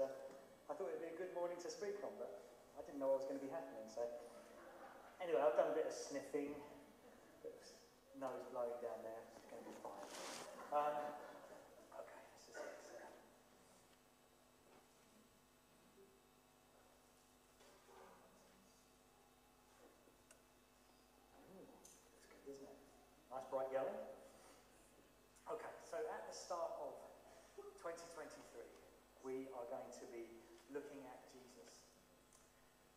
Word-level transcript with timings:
uh, 0.00 0.08
I 0.68 0.74
thought 0.74 0.92
it'd 0.92 1.00
be 1.00 1.12
a 1.12 1.18
good 1.18 1.32
morning 1.32 1.56
to 1.62 1.70
speak 1.70 1.96
on, 2.04 2.12
but 2.20 2.28
I 2.76 2.84
didn't 2.84 3.00
know 3.00 3.08
what 3.16 3.24
was 3.24 3.28
going 3.28 3.40
to 3.40 3.46
be 3.46 3.52
happening. 3.52 3.86
So, 3.88 4.04
anyway, 5.22 5.40
I've 5.40 5.56
done 5.56 5.72
a 5.72 5.76
bit 5.76 5.88
of 5.88 5.94
sniffing, 5.96 6.52
bit 7.40 7.54
of 7.56 7.62
nose 8.20 8.44
blowing 8.52 8.76
down 8.84 9.00
there. 9.00 9.22
It's 9.40 9.48
going 9.48 9.62
to 9.64 9.68
be 9.72 9.76
fine. 9.80 10.08
Um, 10.74 10.96
okay, 11.96 12.20
this 12.36 12.44
is 12.52 12.56
it. 12.60 12.76
Ooh, 21.56 21.64
looks 21.64 21.88
good, 22.28 22.44
doesn't 22.44 22.68
it? 22.68 22.78
Nice 23.32 23.46
bright 23.48 23.70
yellow. 23.72 23.96
Okay, 25.48 25.72
so 25.88 25.96
at 26.10 26.26
the 26.26 26.34
start 26.34 26.74
of 26.82 26.92
2023, 27.80 28.66
we 29.26 29.50
are 29.58 29.66
going 29.66 29.90
to 29.90 30.06
be 30.14 30.22
looking 30.70 31.02
at 31.02 31.26
Jesus. 31.34 31.82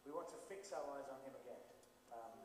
We 0.05 0.13
want 0.13 0.29
to 0.29 0.37
fix 0.45 0.69
our 0.69 0.85
eyes 0.93 1.09
on 1.09 1.17
him 1.25 1.33
again. 1.41 1.65
Um, 2.13 2.37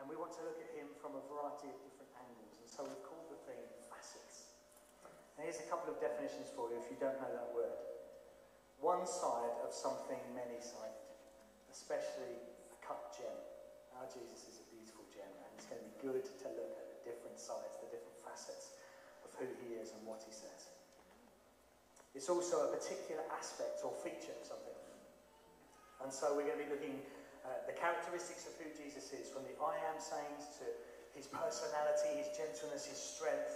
and 0.00 0.08
we 0.08 0.16
want 0.16 0.32
to 0.40 0.42
look 0.48 0.56
at 0.56 0.72
him 0.72 0.88
from 0.96 1.12
a 1.12 1.22
variety 1.28 1.68
of 1.68 1.76
different 1.84 2.08
angles. 2.16 2.56
And 2.56 2.64
so 2.64 2.88
we've 2.88 3.04
called 3.04 3.28
the 3.28 3.36
theme 3.44 3.68
facets. 3.92 4.56
Here's 5.36 5.60
a 5.60 5.68
couple 5.68 5.92
of 5.92 6.00
definitions 6.00 6.48
for 6.56 6.72
you 6.72 6.80
if 6.80 6.88
you 6.88 6.96
don't 6.96 7.20
know 7.20 7.28
that 7.28 7.52
word. 7.52 7.76
One 8.80 9.04
side 9.04 9.60
of 9.60 9.76
something 9.76 10.18
many 10.32 10.58
sided, 10.64 11.12
especially 11.68 12.32
a 12.72 12.76
cut 12.80 13.12
gem. 13.12 13.36
Our 14.00 14.08
Jesus 14.08 14.48
is 14.48 14.56
a 14.64 14.66
beautiful 14.72 15.04
gem, 15.12 15.28
and 15.28 15.50
it's 15.52 15.68
going 15.68 15.84
to 15.84 15.86
be 15.86 15.96
good 16.00 16.24
to 16.24 16.46
look 16.56 16.72
at 16.80 16.86
the 16.90 16.98
different 17.04 17.36
sides, 17.36 17.76
the 17.82 17.90
different 17.92 18.18
facets 18.24 18.78
of 19.26 19.30
who 19.36 19.46
he 19.62 19.76
is 19.76 19.92
and 19.92 20.02
what 20.06 20.22
he 20.24 20.32
says. 20.32 20.77
It's 22.18 22.26
also 22.26 22.66
a 22.66 22.74
particular 22.74 23.22
aspect 23.30 23.86
or 23.86 23.94
feature 24.02 24.34
of 24.34 24.42
something. 24.42 24.74
And 26.02 26.10
so 26.10 26.34
we're 26.34 26.50
going 26.50 26.58
to 26.58 26.66
be 26.66 26.72
looking 26.74 26.98
at 27.46 27.62
the 27.70 27.78
characteristics 27.78 28.42
of 28.50 28.58
who 28.58 28.66
Jesus 28.74 29.14
is, 29.14 29.30
from 29.30 29.46
the 29.46 29.54
I 29.62 29.78
am 29.86 30.02
sayings 30.02 30.50
to 30.58 30.66
his 31.14 31.30
personality, 31.30 32.18
his 32.18 32.26
gentleness, 32.34 32.90
his 32.90 32.98
strength, 32.98 33.54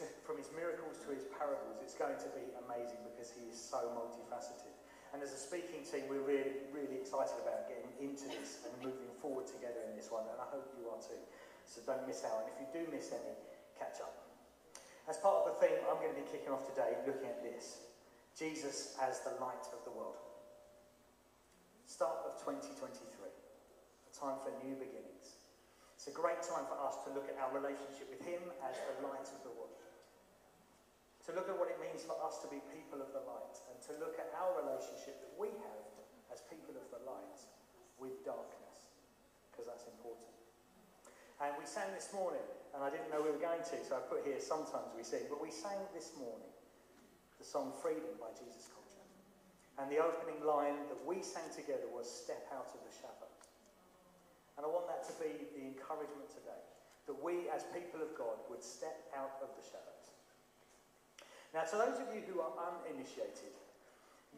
to, 0.00 0.08
from 0.24 0.40
his 0.40 0.48
miracles 0.56 0.96
to 1.04 1.12
his 1.12 1.28
parables. 1.36 1.76
It's 1.84 1.92
going 1.92 2.16
to 2.16 2.30
be 2.32 2.48
amazing 2.64 3.04
because 3.04 3.36
he 3.36 3.52
is 3.52 3.60
so 3.60 3.92
multifaceted. 3.92 4.72
And 5.12 5.20
as 5.20 5.36
a 5.36 5.40
speaking 5.40 5.84
team, 5.84 6.08
we're 6.08 6.24
really, 6.24 6.64
really 6.72 6.96
excited 6.96 7.36
about 7.44 7.68
getting 7.68 7.92
into 8.00 8.32
this 8.32 8.64
and 8.64 8.72
moving 8.80 9.12
forward 9.20 9.44
together 9.44 9.84
in 9.84 9.92
this 9.92 10.08
one, 10.08 10.24
and 10.24 10.40
I 10.40 10.48
hope 10.48 10.72
you 10.80 10.88
are 10.88 11.00
too. 11.04 11.20
So 11.68 11.84
don't 11.84 12.08
miss 12.08 12.24
out. 12.24 12.48
And 12.48 12.48
if 12.48 12.56
you 12.64 12.68
do 12.72 12.88
miss 12.88 13.12
any, 13.12 13.36
catch 13.76 14.00
up. 14.00 14.24
As 15.08 15.16
part 15.16 15.37
theme, 15.58 15.82
I'm 15.90 15.98
going 15.98 16.14
to 16.14 16.20
be 16.22 16.26
kicking 16.30 16.54
off 16.54 16.62
today 16.70 16.94
looking 17.02 17.26
at 17.26 17.42
this 17.42 17.82
Jesus 18.38 18.94
as 19.02 19.26
the 19.26 19.34
light 19.42 19.66
of 19.74 19.82
the 19.82 19.90
world. 19.90 20.22
Start 21.90 22.22
of 22.22 22.38
2023, 22.46 22.78
a 22.94 24.12
time 24.14 24.38
for 24.46 24.54
new 24.62 24.78
beginnings. 24.78 25.42
It's 25.98 26.06
a 26.06 26.14
great 26.14 26.38
time 26.46 26.62
for 26.70 26.78
us 26.78 27.02
to 27.02 27.10
look 27.10 27.26
at 27.26 27.34
our 27.42 27.50
relationship 27.50 28.06
with 28.06 28.22
Him 28.22 28.38
as 28.62 28.78
the 28.78 29.02
light 29.02 29.26
of 29.26 29.42
the 29.42 29.50
world. 29.50 29.74
To 31.26 31.34
look 31.34 31.50
at 31.50 31.58
what 31.58 31.66
it 31.66 31.82
means 31.82 32.06
for 32.06 32.14
us 32.22 32.38
to 32.46 32.48
be 32.48 32.62
people 32.70 33.02
of 33.02 33.10
the 33.10 33.26
light, 33.26 33.58
and 33.66 33.76
to 33.90 33.92
look 33.98 34.14
at 34.22 34.30
our 34.38 34.54
relationship 34.62 35.18
that 35.18 35.34
we 35.34 35.50
have 35.50 35.86
as 36.30 36.46
people 36.46 36.78
of 36.78 36.86
the 36.94 37.02
light 37.02 37.42
with 37.98 38.22
darkness, 38.22 38.94
because 39.50 39.66
that's 39.66 39.90
important. 39.90 40.30
And 41.42 41.58
we 41.58 41.66
sang 41.66 41.90
this 41.90 42.14
morning, 42.14 42.46
and 42.78 42.86
I 42.86 42.94
didn't 42.94 43.10
know 43.10 43.18
we 43.18 43.34
were 43.34 43.42
going 43.42 43.58
to, 43.58 43.76
so 43.82 43.98
I 43.98 44.02
put 44.06 44.22
here 44.22 44.38
sometimes 44.38 44.94
we 44.94 45.02
sing, 45.02 45.26
but 45.26 45.42
we 45.42 45.50
sang 45.50 45.82
this 45.90 46.14
morning 46.14 46.46
the 47.34 47.42
song 47.42 47.74
Freedom 47.74 48.14
by 48.22 48.30
Jesus 48.38 48.70
Culture. 48.70 49.02
And 49.82 49.90
the 49.90 49.98
opening 49.98 50.38
line 50.46 50.86
that 50.86 51.02
we 51.02 51.18
sang 51.26 51.50
together 51.50 51.90
was 51.90 52.06
Step 52.06 52.46
Out 52.54 52.70
of 52.70 52.78
the 52.86 52.94
Shadows. 52.94 53.50
And 54.54 54.62
I 54.62 54.70
want 54.70 54.86
that 54.86 55.02
to 55.10 55.14
be 55.18 55.50
the 55.58 55.66
encouragement 55.66 56.30
today, 56.30 56.62
that 57.10 57.18
we 57.18 57.50
as 57.50 57.66
people 57.74 57.98
of 57.98 58.14
God 58.14 58.38
would 58.46 58.62
step 58.62 59.10
out 59.10 59.42
of 59.42 59.50
the 59.58 59.64
shadows. 59.66 60.14
Now, 61.50 61.66
to 61.66 61.82
those 61.82 61.98
of 61.98 62.14
you 62.14 62.22
who 62.30 62.38
are 62.38 62.54
uninitiated, 62.62 63.58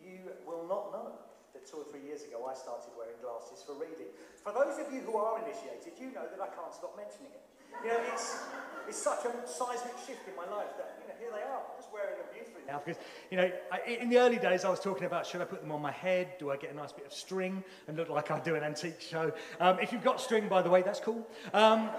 you 0.01 0.33
will 0.49 0.65
not 0.65 0.97
know 0.97 1.13
that 1.53 1.69
two 1.69 1.85
or 1.85 1.87
three 1.93 2.09
years 2.09 2.25
ago 2.25 2.49
I 2.49 2.57
started 2.57 2.97
wearing 2.97 3.21
glasses 3.21 3.61
for 3.61 3.77
reading. 3.77 4.09
For 4.41 4.57
those 4.57 4.81
of 4.81 4.89
you 4.89 5.05
who 5.05 5.21
are 5.21 5.45
initiated, 5.45 6.01
you 6.01 6.09
know 6.17 6.25
that 6.25 6.41
I 6.41 6.49
can't 6.57 6.73
stop 6.73 6.97
mentioning 6.97 7.37
it. 7.37 7.50
You 7.83 7.89
know, 7.89 8.01
it's, 8.13 8.39
it's 8.89 8.99
such 8.99 9.25
a 9.25 9.49
seismic 9.49 9.95
shift 10.07 10.29
in 10.29 10.37
my 10.37 10.45
life 10.55 10.77
that, 10.77 10.99
you 11.01 11.09
know, 11.09 11.15
here 11.19 11.31
they 11.31 11.43
are, 11.43 11.63
just 11.77 11.93
wearing 11.93 12.17
them 12.17 12.27
beautifully 12.33 12.63
now. 12.67 12.81
Because, 12.85 13.01
you 13.31 13.37
know, 13.37 13.51
I, 13.73 13.81
in 13.89 14.09
the 14.09 14.19
early 14.19 14.39
days 14.39 14.65
I 14.65 14.71
was 14.71 14.81
talking 14.81 15.05
about 15.05 15.27
should 15.27 15.41
I 15.41 15.45
put 15.45 15.63
them 15.63 15.73
on 15.73 15.81
my 15.81 15.93
head? 15.93 16.39
Do 16.39 16.51
I 16.51 16.57
get 16.57 16.73
a 16.73 16.77
nice 16.77 16.93
bit 16.93 17.07
of 17.07 17.13
string 17.13 17.65
and 17.89 17.97
look 17.97 18.09
like 18.09 18.31
I 18.31 18.41
do 18.41 18.55
an 18.55 18.63
antique 18.63 19.01
show? 19.01 19.33
Um, 19.61 19.79
if 19.81 19.93
you've 19.93 20.05
got 20.05 20.21
string, 20.21 20.49
by 20.49 20.63
the 20.63 20.71
way, 20.71 20.83
that's 20.83 21.01
cool. 21.01 21.27
Um, 21.55 21.91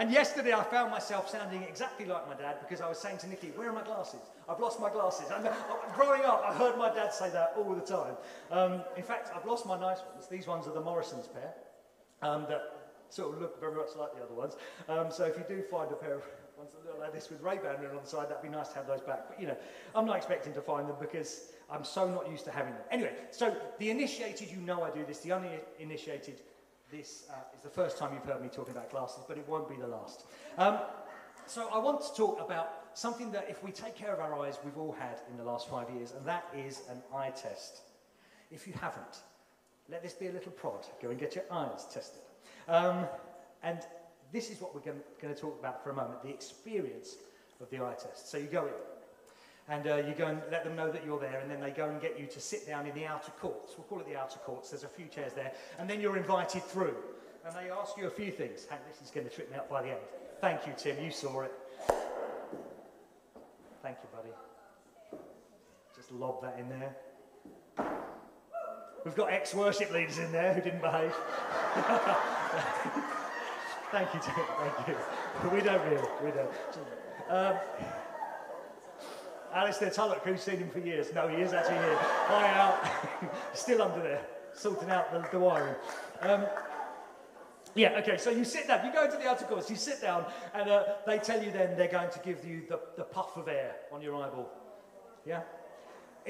and 0.00 0.10
yesterday 0.10 0.54
I 0.54 0.62
found 0.64 0.90
myself 0.90 1.28
sounding 1.28 1.62
exactly 1.62 2.06
like 2.06 2.26
my 2.26 2.34
dad 2.34 2.56
because 2.60 2.80
I 2.80 2.88
was 2.88 2.98
saying 2.98 3.18
to 3.18 3.26
Nikki, 3.28 3.48
where 3.48 3.68
are 3.68 3.72
my 3.72 3.82
glasses? 3.82 4.20
I've 4.48 4.58
lost 4.58 4.80
my 4.80 4.88
glasses. 4.88 5.26
And 5.30 5.46
uh, 5.46 5.52
growing 5.94 6.22
up, 6.22 6.42
I 6.46 6.54
heard 6.54 6.78
my 6.78 6.92
dad 6.92 7.12
say 7.12 7.28
that 7.30 7.52
all 7.56 7.74
the 7.74 7.82
time. 7.82 8.14
Um, 8.50 8.82
in 8.96 9.02
fact, 9.02 9.30
I've 9.36 9.44
lost 9.44 9.66
my 9.66 9.78
nice 9.78 9.98
ones. 10.12 10.26
These 10.26 10.46
ones 10.46 10.66
are 10.66 10.72
the 10.72 10.80
Morrison's 10.80 11.26
pair 11.28 11.52
um, 12.22 12.46
that 12.48 12.79
sort 13.10 13.34
of 13.34 13.40
look 13.40 13.60
very 13.60 13.74
much 13.74 13.90
like 13.98 14.14
the 14.14 14.22
other 14.22 14.34
ones. 14.34 14.56
Um, 14.88 15.10
so 15.10 15.24
if 15.24 15.36
you 15.36 15.44
do 15.48 15.62
find 15.62 15.90
a 15.92 15.96
pair 15.96 16.14
of 16.14 16.22
ones 16.56 16.70
that 16.72 16.84
look 16.84 17.00
like 17.00 17.12
this 17.12 17.30
with 17.30 17.42
Ray-Ban 17.42 17.76
on 17.76 18.02
the 18.02 18.08
side, 18.08 18.28
that'd 18.28 18.42
be 18.42 18.48
nice 18.48 18.68
to 18.68 18.76
have 18.76 18.86
those 18.86 19.00
back. 19.00 19.28
But, 19.28 19.40
you 19.40 19.46
know, 19.46 19.56
I'm 19.94 20.06
not 20.06 20.16
expecting 20.16 20.52
to 20.54 20.60
find 20.60 20.88
them 20.88 20.96
because 21.00 21.52
I'm 21.70 21.84
so 21.84 22.08
not 22.08 22.30
used 22.30 22.44
to 22.46 22.50
having 22.50 22.72
them. 22.72 22.82
Anyway, 22.90 23.12
so 23.30 23.54
the 23.78 23.90
initiated, 23.90 24.50
you 24.50 24.58
know 24.58 24.82
I 24.82 24.90
do 24.90 25.04
this. 25.06 25.18
The 25.18 25.32
uninitiated, 25.32 26.40
this 26.90 27.24
uh, 27.30 27.56
is 27.56 27.62
the 27.62 27.70
first 27.70 27.98
time 27.98 28.12
you've 28.14 28.24
heard 28.24 28.42
me 28.42 28.48
talking 28.48 28.72
about 28.72 28.90
glasses, 28.90 29.24
but 29.26 29.38
it 29.38 29.48
won't 29.48 29.68
be 29.68 29.76
the 29.76 29.86
last. 29.86 30.24
Um, 30.58 30.78
so 31.46 31.68
I 31.72 31.78
want 31.78 32.00
to 32.02 32.14
talk 32.14 32.40
about 32.40 32.80
something 32.94 33.32
that 33.32 33.46
if 33.48 33.62
we 33.64 33.72
take 33.72 33.96
care 33.96 34.12
of 34.12 34.20
our 34.20 34.38
eyes, 34.40 34.58
we've 34.64 34.76
all 34.78 34.92
had 34.92 35.20
in 35.30 35.36
the 35.36 35.44
last 35.44 35.68
five 35.68 35.88
years, 35.90 36.12
and 36.16 36.24
that 36.26 36.44
is 36.56 36.82
an 36.88 37.02
eye 37.14 37.30
test. 37.30 37.80
If 38.50 38.66
you 38.66 38.72
haven't, 38.80 39.22
let 39.88 40.02
this 40.02 40.12
be 40.12 40.28
a 40.28 40.32
little 40.32 40.52
prod. 40.52 40.86
Go 41.02 41.10
and 41.10 41.18
get 41.18 41.34
your 41.34 41.44
eyes 41.50 41.86
tested. 41.92 42.22
Um, 42.70 43.06
and 43.64 43.80
this 44.32 44.48
is 44.48 44.60
what 44.60 44.74
we're 44.74 44.80
going 44.80 45.34
to 45.34 45.40
talk 45.40 45.58
about 45.58 45.82
for 45.82 45.90
a 45.90 45.94
moment, 45.94 46.22
the 46.22 46.30
experience 46.30 47.16
of 47.60 47.68
the 47.68 47.78
eye 47.78 47.94
test. 48.00 48.30
So 48.30 48.38
you 48.38 48.46
go 48.46 48.66
in, 48.66 48.72
and 49.68 49.86
uh, 49.88 49.96
you 49.96 50.14
go 50.16 50.28
and 50.28 50.40
let 50.52 50.62
them 50.62 50.76
know 50.76 50.90
that 50.90 51.04
you're 51.04 51.18
there, 51.18 51.40
and 51.40 51.50
then 51.50 51.60
they 51.60 51.72
go 51.72 51.88
and 51.88 52.00
get 52.00 52.18
you 52.18 52.26
to 52.26 52.40
sit 52.40 52.68
down 52.68 52.86
in 52.86 52.94
the 52.94 53.06
outer 53.06 53.32
courts. 53.32 53.74
We'll 53.76 53.88
call 53.88 53.98
it 53.98 54.06
the 54.06 54.16
outer 54.16 54.38
courts. 54.38 54.70
There's 54.70 54.84
a 54.84 54.88
few 54.88 55.06
chairs 55.06 55.32
there, 55.32 55.52
and 55.80 55.90
then 55.90 56.00
you're 56.00 56.16
invited 56.16 56.62
through. 56.62 56.94
And 57.44 57.54
they 57.56 57.70
ask 57.72 57.96
you 57.98 58.06
a 58.06 58.10
few 58.10 58.30
things. 58.30 58.66
This 58.88 59.02
is 59.02 59.10
going 59.10 59.28
to 59.28 59.34
trip 59.34 59.50
me 59.50 59.56
up 59.56 59.68
by 59.68 59.82
the 59.82 59.88
end. 59.88 60.00
Thank 60.40 60.64
you, 60.66 60.72
Tim. 60.76 61.04
You 61.04 61.10
saw 61.10 61.40
it. 61.42 61.52
Thank 63.82 63.96
you, 64.02 64.08
buddy. 64.14 65.22
Just 65.96 66.12
lob 66.12 66.40
that 66.42 66.56
in 66.58 66.68
there. 66.68 66.96
We've 69.04 69.16
got 69.16 69.32
ex-worship 69.32 69.92
leaders 69.92 70.18
in 70.18 70.30
there 70.32 70.52
who 70.52 70.60
didn't 70.60 70.82
behave. 70.82 71.14
Thank 73.90 74.14
you, 74.14 74.20
Tim. 74.20 74.34
Thank 74.74 74.88
you. 74.88 74.96
We 75.52 75.60
don't 75.62 75.82
really. 75.88 76.08
We 76.22 76.30
don't. 76.30 76.50
Um, 77.28 77.56
Alistair 79.52 79.90
Tullock, 79.90 80.22
who's 80.24 80.42
seen 80.42 80.58
him 80.58 80.68
for 80.70 80.80
years. 80.80 81.12
No, 81.14 81.28
he 81.28 81.36
is 81.36 81.52
actually 81.52 81.76
here. 81.76 81.96
Hi, 81.98 82.48
Al. 82.48 83.30
Still 83.54 83.82
under 83.82 84.00
there, 84.00 84.22
sorting 84.52 84.90
out 84.90 85.10
the, 85.12 85.26
the 85.30 85.38
wiring. 85.38 85.74
Um, 86.20 86.46
yeah, 87.74 87.98
okay, 87.98 88.16
so 88.16 88.30
you 88.30 88.44
sit 88.44 88.68
down, 88.68 88.84
you 88.84 88.92
go 88.92 89.04
into 89.04 89.16
the 89.16 89.28
outer 89.28 89.44
course, 89.44 89.70
you 89.70 89.76
sit 89.76 90.00
down, 90.02 90.24
and 90.54 90.68
uh, 90.68 90.84
they 91.06 91.18
tell 91.18 91.42
you 91.42 91.50
then 91.50 91.76
they're 91.76 91.88
going 91.88 92.10
to 92.10 92.18
give 92.20 92.44
you 92.44 92.62
the, 92.68 92.80
the 92.96 93.04
puff 93.04 93.36
of 93.36 93.48
air 93.48 93.76
on 93.92 94.02
your 94.02 94.14
eyeball. 94.16 94.50
Yeah? 95.24 95.42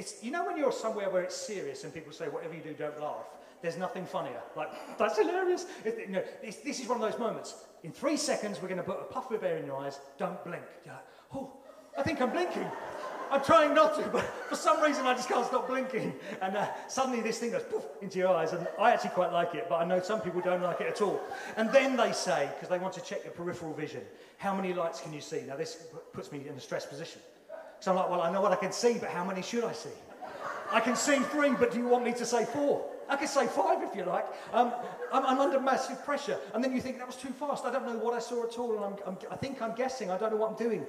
It's, 0.00 0.24
you 0.24 0.30
know 0.30 0.46
when 0.46 0.56
you're 0.56 0.72
somewhere 0.72 1.10
where 1.10 1.22
it's 1.22 1.36
serious 1.36 1.84
and 1.84 1.92
people 1.92 2.10
say, 2.10 2.24
whatever 2.24 2.54
you 2.54 2.62
do, 2.62 2.72
don't 2.72 2.98
laugh? 3.02 3.26
There's 3.60 3.76
nothing 3.76 4.06
funnier. 4.06 4.40
Like, 4.56 4.70
that's 4.98 5.18
hilarious. 5.18 5.66
It, 5.84 5.98
you 6.06 6.12
know, 6.12 6.24
this 6.42 6.80
is 6.80 6.88
one 6.88 7.02
of 7.02 7.10
those 7.10 7.20
moments. 7.20 7.54
In 7.82 7.92
three 7.92 8.16
seconds, 8.16 8.62
we're 8.62 8.68
going 8.68 8.80
to 8.80 8.82
put 8.82 8.98
a 8.98 9.04
puff 9.04 9.30
of 9.30 9.44
in 9.44 9.66
your 9.66 9.76
eyes. 9.76 10.00
Don't 10.16 10.42
blink. 10.42 10.62
You're 10.86 10.94
like, 10.94 11.04
oh, 11.34 11.52
I 11.98 12.02
think 12.02 12.22
I'm 12.22 12.30
blinking. 12.30 12.66
I'm 13.30 13.44
trying 13.44 13.74
not 13.74 13.94
to, 13.96 14.08
but 14.08 14.24
for 14.48 14.56
some 14.56 14.82
reason 14.82 15.04
I 15.04 15.12
just 15.12 15.28
can't 15.28 15.44
stop 15.44 15.68
blinking. 15.68 16.14
And 16.40 16.56
uh, 16.56 16.68
suddenly 16.88 17.20
this 17.20 17.38
thing 17.38 17.50
goes 17.50 17.62
poof 17.64 17.84
into 18.00 18.18
your 18.18 18.34
eyes, 18.34 18.54
and 18.54 18.66
I 18.80 18.92
actually 18.92 19.10
quite 19.10 19.32
like 19.32 19.54
it, 19.54 19.66
but 19.68 19.76
I 19.76 19.84
know 19.84 20.00
some 20.00 20.22
people 20.22 20.40
don't 20.40 20.62
like 20.62 20.80
it 20.80 20.86
at 20.86 21.02
all. 21.02 21.20
And 21.58 21.70
then 21.70 21.94
they 21.94 22.12
say, 22.12 22.48
because 22.54 22.70
they 22.70 22.78
want 22.78 22.94
to 22.94 23.02
check 23.02 23.22
your 23.22 23.34
peripheral 23.34 23.74
vision, 23.74 24.00
how 24.38 24.54
many 24.54 24.72
lights 24.72 25.02
can 25.02 25.12
you 25.12 25.20
see? 25.20 25.42
Now 25.42 25.56
this 25.56 25.84
puts 26.14 26.32
me 26.32 26.42
in 26.48 26.54
a 26.54 26.60
stress 26.60 26.86
position. 26.86 27.20
So 27.80 27.90
I'm 27.90 27.96
like, 27.96 28.10
well, 28.10 28.20
I 28.20 28.30
know 28.30 28.40
what 28.40 28.52
I 28.52 28.56
can 28.56 28.72
see, 28.72 28.98
but 28.98 29.08
how 29.08 29.24
many 29.24 29.42
should 29.42 29.64
I 29.64 29.72
see? 29.72 29.90
I 30.70 30.80
can 30.80 30.94
see 30.94 31.18
three, 31.18 31.50
but 31.50 31.72
do 31.72 31.78
you 31.78 31.88
want 31.88 32.04
me 32.04 32.12
to 32.12 32.24
say 32.24 32.44
four? 32.44 32.86
I 33.08 33.16
can 33.16 33.26
say 33.26 33.46
five 33.48 33.82
if 33.82 33.96
you 33.96 34.04
like. 34.04 34.24
Um, 34.52 34.72
I'm, 35.12 35.26
I'm, 35.26 35.40
under 35.40 35.58
massive 35.58 36.04
pressure. 36.04 36.38
And 36.54 36.62
then 36.62 36.72
you 36.72 36.80
think 36.80 36.98
that 36.98 37.06
was 37.06 37.16
too 37.16 37.30
fast. 37.30 37.64
I 37.64 37.72
don't 37.72 37.84
know 37.84 37.98
what 37.98 38.14
I 38.14 38.20
saw 38.20 38.46
at 38.46 38.56
all. 38.56 38.76
And 38.76 38.84
I'm, 38.84 38.96
I'm, 39.04 39.18
I 39.32 39.36
think 39.36 39.60
I'm 39.60 39.74
guessing. 39.74 40.10
I 40.12 40.18
don't 40.18 40.30
know 40.30 40.36
what 40.36 40.50
I'm 40.52 40.56
doing. 40.56 40.86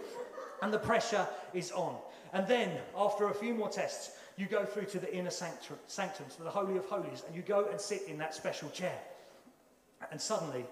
And 0.61 0.71
the 0.71 0.77
pressure 0.77 1.27
is 1.53 1.71
on. 1.71 1.95
And 2.33 2.47
then, 2.47 2.77
after 2.95 3.29
a 3.29 3.33
few 3.33 3.55
more 3.55 3.69
tests, 3.69 4.11
you 4.37 4.45
go 4.45 4.65
through 4.65 4.85
to 4.85 4.99
the 4.99 5.13
inner 5.13 5.31
sanctum, 5.31 5.77
sanctum, 5.87 6.27
to 6.37 6.43
the 6.43 6.49
Holy 6.49 6.77
of 6.77 6.85
Holies, 6.85 7.23
and 7.27 7.35
you 7.35 7.41
go 7.41 7.67
and 7.69 7.81
sit 7.81 8.03
in 8.07 8.17
that 8.19 8.35
special 8.35 8.69
chair. 8.69 8.97
And 10.11 10.21
suddenly, 10.21 10.65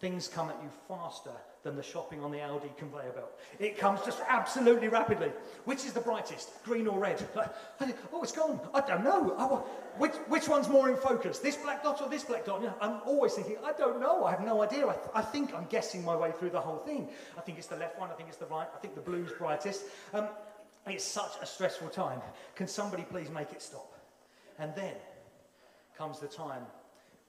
things 0.00 0.28
come 0.28 0.48
at 0.48 0.56
you 0.62 0.70
faster 0.86 1.32
than 1.64 1.74
the 1.74 1.82
shopping 1.82 2.22
on 2.22 2.30
the 2.30 2.38
Aldi 2.38 2.76
conveyor 2.76 3.12
belt. 3.12 3.38
It 3.58 3.76
comes 3.76 4.00
just 4.04 4.20
absolutely 4.28 4.88
rapidly. 4.88 5.32
Which 5.64 5.84
is 5.84 5.92
the 5.92 6.00
brightest, 6.00 6.62
green 6.64 6.86
or 6.86 6.98
red? 6.98 7.26
oh, 8.12 8.22
it's 8.22 8.32
gone. 8.32 8.60
I 8.72 8.80
don't 8.80 9.02
know. 9.02 9.34
Oh, 9.36 9.66
which, 9.98 10.12
which 10.28 10.48
one's 10.48 10.68
more 10.68 10.88
in 10.88 10.96
focus, 10.96 11.40
this 11.40 11.56
black 11.56 11.82
dot 11.82 12.00
or 12.00 12.08
this 12.08 12.22
black 12.22 12.44
dot? 12.44 12.62
I'm 12.80 13.00
always 13.04 13.34
thinking, 13.34 13.56
I 13.64 13.72
don't 13.72 14.00
know. 14.00 14.24
I 14.24 14.30
have 14.30 14.44
no 14.44 14.62
idea. 14.62 14.86
I, 14.86 14.92
th- 14.92 15.10
I 15.14 15.22
think 15.22 15.52
I'm 15.52 15.66
guessing 15.66 16.04
my 16.04 16.14
way 16.14 16.32
through 16.38 16.50
the 16.50 16.60
whole 16.60 16.78
thing. 16.78 17.08
I 17.36 17.40
think 17.40 17.58
it's 17.58 17.66
the 17.66 17.76
left 17.76 17.98
one. 17.98 18.10
I 18.10 18.14
think 18.14 18.28
it's 18.28 18.38
the 18.38 18.46
right. 18.46 18.68
I 18.74 18.78
think 18.78 18.94
the 18.94 19.00
blue's 19.00 19.32
brightest. 19.32 19.82
Um, 20.14 20.28
it's 20.86 21.04
such 21.04 21.32
a 21.42 21.46
stressful 21.46 21.88
time. 21.88 22.20
Can 22.54 22.68
somebody 22.68 23.02
please 23.02 23.30
make 23.30 23.52
it 23.52 23.60
stop? 23.60 23.92
And 24.60 24.72
then 24.76 24.94
comes 25.96 26.20
the 26.20 26.28
time 26.28 26.62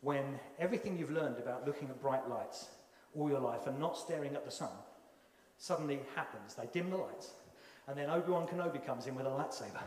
when 0.01 0.39
everything 0.59 0.97
you've 0.97 1.11
learned 1.11 1.37
about 1.37 1.65
looking 1.67 1.89
at 1.89 2.01
bright 2.01 2.27
lights 2.29 2.69
all 3.15 3.29
your 3.29 3.39
life 3.39 3.67
and 3.67 3.79
not 3.79 3.97
staring 3.97 4.35
at 4.35 4.45
the 4.45 4.51
sun 4.51 4.69
suddenly 5.57 5.99
happens. 6.15 6.55
They 6.55 6.67
dim 6.71 6.89
the 6.89 6.97
lights. 6.97 7.31
And 7.87 7.97
then 7.97 8.09
Obi-Wan 8.09 8.47
Kenobi 8.47 8.85
comes 8.85 9.07
in 9.07 9.15
with 9.15 9.25
a 9.25 9.29
lightsaber. 9.29 9.81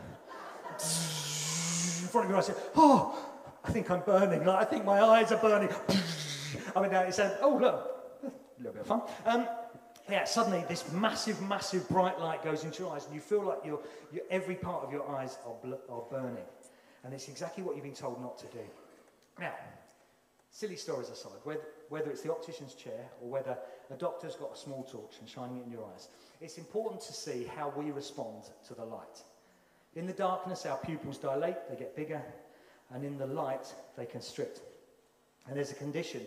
in 2.01 2.07
front 2.09 2.25
of 2.25 2.29
your 2.29 2.37
eyes, 2.37 2.51
oh, 2.75 3.17
I 3.63 3.71
think 3.71 3.89
I'm 3.89 4.01
burning. 4.01 4.45
Like, 4.45 4.67
I 4.67 4.69
think 4.69 4.85
my 4.85 5.01
eyes 5.01 5.31
are 5.31 5.37
burning. 5.37 5.69
I 6.75 6.81
mean, 6.81 6.91
it 6.91 7.13
said, 7.13 7.37
oh, 7.41 7.57
look, 7.57 8.03
a 8.23 8.31
little 8.57 8.73
bit 8.73 8.81
of 8.81 8.87
fun. 8.87 9.01
Um, 9.25 9.47
yeah, 10.09 10.25
suddenly 10.25 10.65
this 10.67 10.91
massive, 10.91 11.41
massive 11.41 11.87
bright 11.87 12.19
light 12.19 12.43
goes 12.43 12.65
into 12.65 12.83
your 12.83 12.93
eyes, 12.93 13.05
and 13.05 13.15
you 13.15 13.21
feel 13.21 13.41
like 13.41 13.59
you 13.63 13.79
every 14.29 14.55
part 14.55 14.83
of 14.83 14.91
your 14.91 15.09
eyes 15.15 15.37
are, 15.47 15.55
are 15.89 16.03
burning. 16.11 16.43
And 17.03 17.13
it's 17.13 17.29
exactly 17.29 17.63
what 17.63 17.75
you've 17.75 17.85
been 17.85 17.93
told 17.93 18.21
not 18.21 18.37
to 18.39 18.47
do. 18.47 18.63
Now, 19.39 19.53
silly 20.53 20.75
stories 20.75 21.09
aside, 21.09 21.33
whether, 21.43 21.61
whether 21.89 22.11
it's 22.11 22.21
the 22.21 22.31
optician's 22.31 22.75
chair 22.75 23.09
or 23.21 23.29
whether 23.29 23.57
a 23.91 23.95
doctor's 23.95 24.35
got 24.35 24.53
a 24.53 24.57
small 24.57 24.83
torch 24.83 25.15
and 25.19 25.27
shining 25.27 25.57
it 25.57 25.65
in 25.65 25.71
your 25.71 25.83
eyes, 25.93 26.07
it's 26.39 26.57
important 26.57 27.01
to 27.01 27.11
see 27.11 27.49
how 27.55 27.73
we 27.75 27.91
respond 27.91 28.43
to 28.67 28.75
the 28.75 28.85
light. 28.85 29.23
In 29.95 30.05
the 30.05 30.13
darkness, 30.13 30.65
our 30.65 30.77
pupils 30.77 31.17
dilate, 31.17 31.57
they 31.69 31.75
get 31.75 31.95
bigger, 31.95 32.21
and 32.93 33.03
in 33.03 33.17
the 33.17 33.25
light, 33.25 33.73
they 33.97 34.05
constrict. 34.05 34.61
And 35.47 35.57
there's 35.57 35.71
a 35.71 35.75
condition 35.75 36.21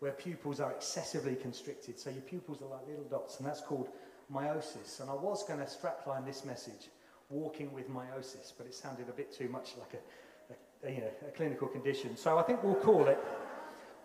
where 0.00 0.12
pupils 0.12 0.60
are 0.60 0.72
excessively 0.72 1.34
constricted. 1.34 1.98
So 1.98 2.10
your 2.10 2.22
pupils 2.22 2.62
are 2.62 2.68
like 2.68 2.86
little 2.86 3.04
dots, 3.04 3.38
and 3.38 3.46
that's 3.46 3.60
called 3.60 3.88
miosis. 4.32 5.00
And 5.00 5.10
I 5.10 5.14
was 5.14 5.42
going 5.46 5.60
to 5.60 5.66
strapline 5.66 6.26
this 6.26 6.44
message, 6.44 6.88
walking 7.30 7.72
with 7.72 7.90
miosis, 7.90 8.52
but 8.56 8.66
it 8.66 8.74
sounded 8.74 9.08
a 9.08 9.12
bit 9.12 9.32
too 9.32 9.48
much 9.48 9.70
like 9.78 9.94
a, 9.94 10.88
a, 10.88 10.92
you 10.92 11.00
know, 11.00 11.10
a 11.28 11.30
clinical 11.30 11.68
condition. 11.68 12.16
So 12.16 12.38
I 12.38 12.42
think 12.42 12.62
we'll 12.62 12.74
call 12.74 13.06
it 13.06 13.18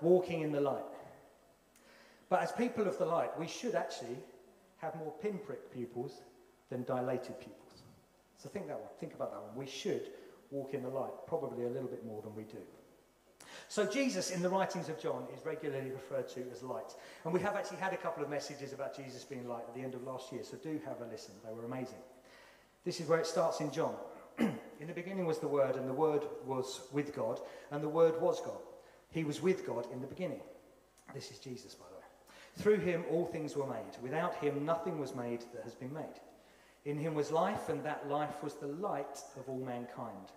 walking 0.01 0.41
in 0.41 0.51
the 0.51 0.61
light. 0.61 0.83
But 2.29 2.41
as 2.41 2.51
people 2.51 2.87
of 2.87 2.97
the 2.97 3.05
light, 3.05 3.37
we 3.39 3.47
should 3.47 3.75
actually 3.75 4.17
have 4.77 4.95
more 4.95 5.13
pinprick 5.21 5.71
pupils 5.73 6.21
than 6.69 6.83
dilated 6.83 7.39
pupils. 7.39 7.83
So 8.37 8.49
think 8.49 8.67
that 8.67 8.79
one. 8.79 8.89
Think 8.99 9.13
about 9.13 9.31
that 9.31 9.41
one. 9.41 9.55
We 9.55 9.67
should 9.67 10.09
walk 10.51 10.73
in 10.73 10.83
the 10.83 10.89
light, 10.89 11.11
probably 11.27 11.65
a 11.65 11.69
little 11.69 11.87
bit 11.87 12.05
more 12.05 12.21
than 12.21 12.35
we 12.35 12.43
do. 12.43 12.57
So 13.67 13.85
Jesus 13.85 14.31
in 14.31 14.41
the 14.41 14.49
writings 14.49 14.89
of 14.89 14.99
John 14.99 15.25
is 15.35 15.45
regularly 15.45 15.91
referred 15.91 16.29
to 16.29 16.43
as 16.51 16.61
light. 16.61 16.93
And 17.23 17.33
we 17.33 17.39
have 17.39 17.55
actually 17.55 17.77
had 17.77 17.93
a 17.93 17.97
couple 17.97 18.23
of 18.23 18.29
messages 18.29 18.73
about 18.73 18.95
Jesus 18.95 19.23
being 19.23 19.47
light 19.47 19.63
at 19.67 19.73
the 19.73 19.81
end 19.81 19.95
of 19.95 20.03
last 20.03 20.31
year, 20.31 20.43
so 20.43 20.57
do 20.57 20.79
have 20.85 21.01
a 21.01 21.11
listen. 21.11 21.33
They 21.45 21.53
were 21.53 21.65
amazing. 21.65 21.97
This 22.83 22.99
is 22.99 23.07
where 23.07 23.19
it 23.19 23.25
starts 23.25 23.61
in 23.61 23.71
John. 23.71 23.95
in 24.37 24.87
the 24.87 24.93
beginning 24.93 25.25
was 25.25 25.39
the 25.39 25.47
Word, 25.47 25.75
and 25.75 25.89
the 25.89 25.93
Word 25.93 26.23
was 26.45 26.81
with 26.91 27.15
God, 27.15 27.39
and 27.71 27.81
the 27.83 27.89
Word 27.89 28.21
was 28.21 28.39
God. 28.41 28.59
He 29.15 29.23
was 29.23 29.41
with 29.41 29.65
God 29.65 29.87
in 29.93 30.01
the 30.01 30.07
beginning. 30.07 30.41
This 31.13 31.31
is 31.31 31.39
Jesus, 31.39 31.73
by 31.73 31.85
the 31.89 31.95
way. 31.95 32.01
Through 32.57 32.85
him 32.85 33.05
all 33.09 33.25
things 33.25 33.55
were 33.55 33.65
made. 33.65 33.95
Without 34.03 34.35
him 34.35 34.65
nothing 34.65 34.99
was 34.99 35.15
made 35.15 35.45
that 35.53 35.63
has 35.63 35.73
been 35.73 35.93
made. 35.93 36.19
In 36.83 36.99
him 36.99 37.15
was 37.15 37.31
life, 37.31 37.69
and 37.69 37.81
that 37.85 38.09
life 38.09 38.43
was 38.43 38.55
the 38.55 38.67
light 38.67 39.17
of 39.37 39.47
all 39.47 39.63
mankind. 39.65 40.33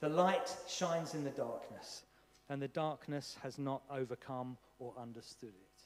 The 0.00 0.10
light 0.10 0.54
shines 0.68 1.14
in 1.14 1.24
the 1.24 1.30
darkness, 1.30 2.02
and 2.50 2.60
the 2.60 2.68
darkness 2.68 3.38
has 3.42 3.58
not 3.58 3.82
overcome 3.90 4.58
or 4.78 4.92
understood 5.00 5.54
it. 5.54 5.82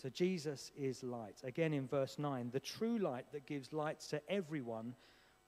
So 0.00 0.08
Jesus 0.10 0.70
is 0.76 1.02
light. 1.02 1.40
Again 1.42 1.74
in 1.74 1.88
verse 1.88 2.20
9, 2.20 2.50
the 2.52 2.60
true 2.60 2.98
light 2.98 3.26
that 3.32 3.46
gives 3.46 3.72
light 3.72 3.98
to 4.10 4.22
everyone 4.30 4.94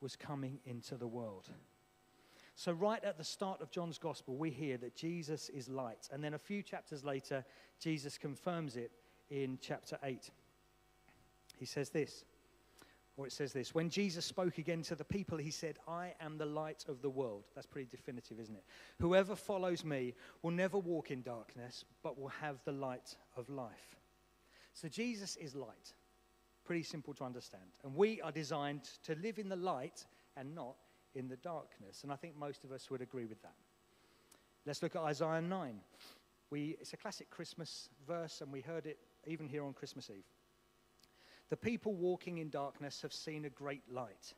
was 0.00 0.16
coming 0.16 0.58
into 0.64 0.96
the 0.96 1.06
world. 1.06 1.48
So, 2.54 2.72
right 2.72 3.02
at 3.04 3.16
the 3.16 3.24
start 3.24 3.62
of 3.62 3.70
John's 3.70 3.98
gospel, 3.98 4.36
we 4.36 4.50
hear 4.50 4.76
that 4.78 4.94
Jesus 4.94 5.48
is 5.48 5.68
light. 5.68 6.08
And 6.12 6.22
then 6.22 6.34
a 6.34 6.38
few 6.38 6.62
chapters 6.62 7.04
later, 7.04 7.44
Jesus 7.78 8.18
confirms 8.18 8.76
it 8.76 8.90
in 9.30 9.58
chapter 9.62 9.98
8. 10.02 10.30
He 11.56 11.64
says 11.64 11.90
this 11.90 12.24
or 13.20 13.26
it 13.26 13.32
says 13.32 13.52
this 13.52 13.74
When 13.74 13.90
Jesus 13.90 14.24
spoke 14.24 14.56
again 14.56 14.80
to 14.84 14.94
the 14.94 15.04
people, 15.04 15.36
he 15.36 15.50
said, 15.50 15.78
I 15.86 16.14
am 16.22 16.38
the 16.38 16.46
light 16.46 16.86
of 16.88 17.02
the 17.02 17.10
world. 17.10 17.44
That's 17.54 17.66
pretty 17.66 17.88
definitive, 17.90 18.40
isn't 18.40 18.56
it? 18.56 18.64
Whoever 18.98 19.36
follows 19.36 19.84
me 19.84 20.14
will 20.42 20.52
never 20.52 20.78
walk 20.78 21.10
in 21.10 21.20
darkness, 21.20 21.84
but 22.02 22.18
will 22.18 22.32
have 22.40 22.62
the 22.64 22.72
light 22.72 23.16
of 23.36 23.50
life. 23.50 23.96
So 24.72 24.88
Jesus 24.88 25.36
is 25.36 25.54
light. 25.54 25.92
Pretty 26.64 26.82
simple 26.82 27.12
to 27.12 27.24
understand. 27.24 27.64
And 27.84 27.94
we 27.94 28.22
are 28.22 28.32
designed 28.32 28.84
to 29.04 29.14
live 29.16 29.38
in 29.38 29.50
the 29.50 29.56
light 29.56 30.06
and 30.36 30.54
not 30.54 30.76
in 31.14 31.28
the 31.28 31.36
darkness. 31.36 32.02
And 32.02 32.12
I 32.12 32.16
think 32.16 32.36
most 32.36 32.64
of 32.64 32.72
us 32.72 32.90
would 32.90 33.00
agree 33.00 33.26
with 33.26 33.42
that. 33.42 33.54
Let's 34.66 34.82
look 34.82 34.96
at 34.96 35.02
Isaiah 35.02 35.40
9. 35.40 35.80
We, 36.50 36.76
it's 36.80 36.92
a 36.92 36.96
classic 36.96 37.30
Christmas 37.30 37.88
verse, 38.06 38.40
and 38.40 38.52
we 38.52 38.60
heard 38.60 38.86
it 38.86 38.98
even 39.26 39.48
here 39.48 39.64
on 39.64 39.72
Christmas 39.72 40.10
Eve. 40.10 40.24
The 41.48 41.56
people 41.56 41.94
walking 41.94 42.38
in 42.38 42.50
darkness 42.50 43.02
have 43.02 43.12
seen 43.12 43.44
a 43.44 43.50
great 43.50 43.82
light. 43.90 44.34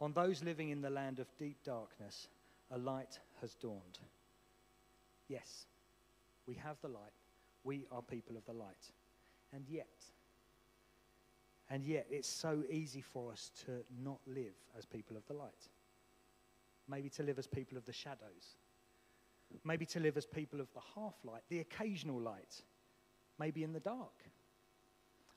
On 0.00 0.12
those 0.12 0.42
living 0.44 0.70
in 0.70 0.80
the 0.80 0.90
land 0.90 1.18
of 1.18 1.26
deep 1.38 1.56
darkness, 1.64 2.28
a 2.70 2.78
light 2.78 3.18
has 3.40 3.54
dawned. 3.54 3.98
Yes, 5.28 5.66
we 6.46 6.54
have 6.54 6.76
the 6.82 6.88
light. 6.88 7.12
We 7.64 7.86
are 7.90 8.02
people 8.02 8.36
of 8.36 8.44
the 8.44 8.52
light. 8.52 8.92
And 9.52 9.64
yet, 9.68 9.86
and 11.68 11.84
yet, 11.84 12.06
it's 12.10 12.28
so 12.28 12.62
easy 12.70 13.00
for 13.00 13.32
us 13.32 13.50
to 13.64 13.84
not 14.04 14.20
live 14.26 14.54
as 14.78 14.84
people 14.84 15.16
of 15.16 15.26
the 15.26 15.34
light. 15.34 15.68
Maybe 16.88 17.08
to 17.10 17.22
live 17.22 17.38
as 17.38 17.46
people 17.46 17.76
of 17.76 17.84
the 17.84 17.92
shadows. 17.92 18.56
Maybe 19.64 19.86
to 19.86 20.00
live 20.00 20.16
as 20.16 20.26
people 20.26 20.60
of 20.60 20.72
the 20.72 20.80
half 20.94 21.14
light, 21.24 21.42
the 21.48 21.60
occasional 21.60 22.20
light. 22.20 22.62
Maybe 23.38 23.62
in 23.64 23.72
the 23.72 23.80
dark. 23.80 24.24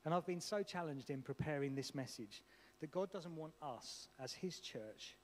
And 0.04 0.14
I've 0.14 0.26
been 0.26 0.40
so 0.40 0.62
challenged 0.62 1.10
in 1.10 1.22
preparing 1.22 1.74
this 1.74 1.94
message 1.94 2.42
that 2.80 2.90
God 2.90 3.10
doesn't 3.12 3.36
want 3.36 3.52
us 3.62 4.08
as 4.22 4.32
His 4.32 4.60
church 4.60 5.16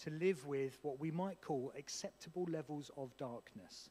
to 0.00 0.10
live 0.10 0.44
with 0.46 0.78
what 0.82 0.98
we 0.98 1.10
might 1.10 1.40
call 1.40 1.72
acceptable 1.78 2.46
levels 2.50 2.90
of 2.96 3.16
darkness. 3.16 3.90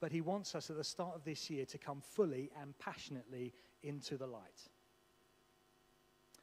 But 0.00 0.10
He 0.10 0.20
wants 0.20 0.54
us 0.54 0.70
at 0.70 0.76
the 0.76 0.84
start 0.84 1.14
of 1.14 1.24
this 1.24 1.48
year 1.48 1.64
to 1.66 1.78
come 1.78 2.00
fully 2.00 2.50
and 2.60 2.76
passionately 2.78 3.52
into 3.82 4.16
the 4.16 4.26
light. 4.26 4.68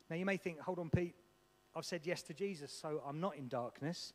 Now, 0.09 0.15
you 0.15 0.25
may 0.25 0.37
think, 0.37 0.59
hold 0.59 0.79
on, 0.79 0.89
Pete, 0.89 1.15
I've 1.75 1.85
said 1.85 2.01
yes 2.05 2.21
to 2.23 2.33
Jesus, 2.33 2.71
so 2.71 3.01
I'm 3.05 3.19
not 3.19 3.35
in 3.35 3.49
darkness. 3.49 4.13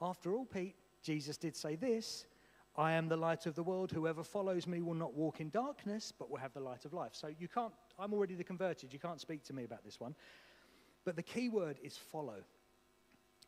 After 0.00 0.34
all, 0.34 0.44
Pete, 0.44 0.76
Jesus 1.02 1.36
did 1.36 1.56
say 1.56 1.76
this 1.76 2.26
I 2.76 2.92
am 2.92 3.08
the 3.08 3.16
light 3.16 3.46
of 3.46 3.54
the 3.54 3.62
world. 3.62 3.92
Whoever 3.92 4.24
follows 4.24 4.66
me 4.66 4.82
will 4.82 4.94
not 4.94 5.14
walk 5.14 5.40
in 5.40 5.50
darkness, 5.50 6.12
but 6.18 6.30
will 6.30 6.38
have 6.38 6.52
the 6.52 6.60
light 6.60 6.84
of 6.84 6.92
life. 6.92 7.12
So 7.12 7.28
you 7.38 7.46
can't, 7.46 7.72
I'm 7.98 8.12
already 8.12 8.34
the 8.34 8.44
converted. 8.44 8.92
You 8.92 8.98
can't 8.98 9.20
speak 9.20 9.44
to 9.44 9.52
me 9.52 9.64
about 9.64 9.84
this 9.84 10.00
one. 10.00 10.14
But 11.04 11.16
the 11.16 11.22
key 11.22 11.48
word 11.48 11.78
is 11.82 11.96
follow. 11.96 12.42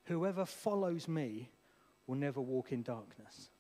Whoever 0.05 0.45
follows 0.45 1.09
me 1.09 1.51
will 2.07 2.17
never 2.17 2.41
walk 2.41 2.71
in 2.71 2.83
darkness. 2.83 3.51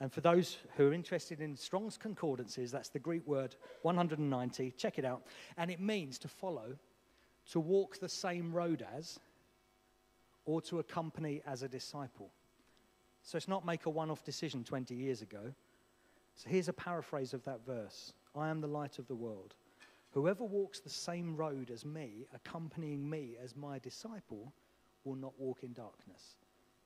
And 0.00 0.12
for 0.12 0.20
those 0.20 0.58
who 0.76 0.88
are 0.88 0.92
interested 0.92 1.40
in 1.40 1.56
Strong's 1.56 1.96
concordances, 1.96 2.70
that's 2.70 2.90
the 2.90 2.98
Greek 2.98 3.26
word 3.26 3.56
190. 3.82 4.72
Check 4.72 4.98
it 4.98 5.04
out. 5.04 5.22
And 5.56 5.70
it 5.70 5.80
means 5.80 6.18
to 6.18 6.28
follow, 6.28 6.76
to 7.52 7.60
walk 7.60 8.00
the 8.00 8.08
same 8.08 8.52
road 8.52 8.84
as, 8.96 9.18
or 10.44 10.60
to 10.62 10.78
accompany 10.78 11.42
as 11.46 11.62
a 11.62 11.68
disciple. 11.68 12.30
So 13.22 13.36
it's 13.36 13.48
not 13.48 13.64
make 13.64 13.86
a 13.86 13.90
one 13.90 14.10
off 14.10 14.24
decision 14.24 14.64
20 14.64 14.94
years 14.94 15.22
ago. 15.22 15.54
So 16.36 16.50
here's 16.50 16.68
a 16.68 16.74
paraphrase 16.74 17.32
of 17.32 17.44
that 17.44 17.64
verse 17.64 18.12
I 18.34 18.48
am 18.48 18.60
the 18.60 18.66
light 18.66 18.98
of 18.98 19.08
the 19.08 19.14
world. 19.14 19.54
Whoever 20.10 20.44
walks 20.44 20.78
the 20.78 20.90
same 20.90 21.36
road 21.36 21.70
as 21.72 21.84
me, 21.84 22.26
accompanying 22.34 23.08
me 23.08 23.36
as 23.42 23.56
my 23.56 23.78
disciple, 23.80 24.52
will 25.04 25.16
not 25.16 25.32
walk 25.38 25.64
in 25.64 25.72
darkness, 25.72 26.36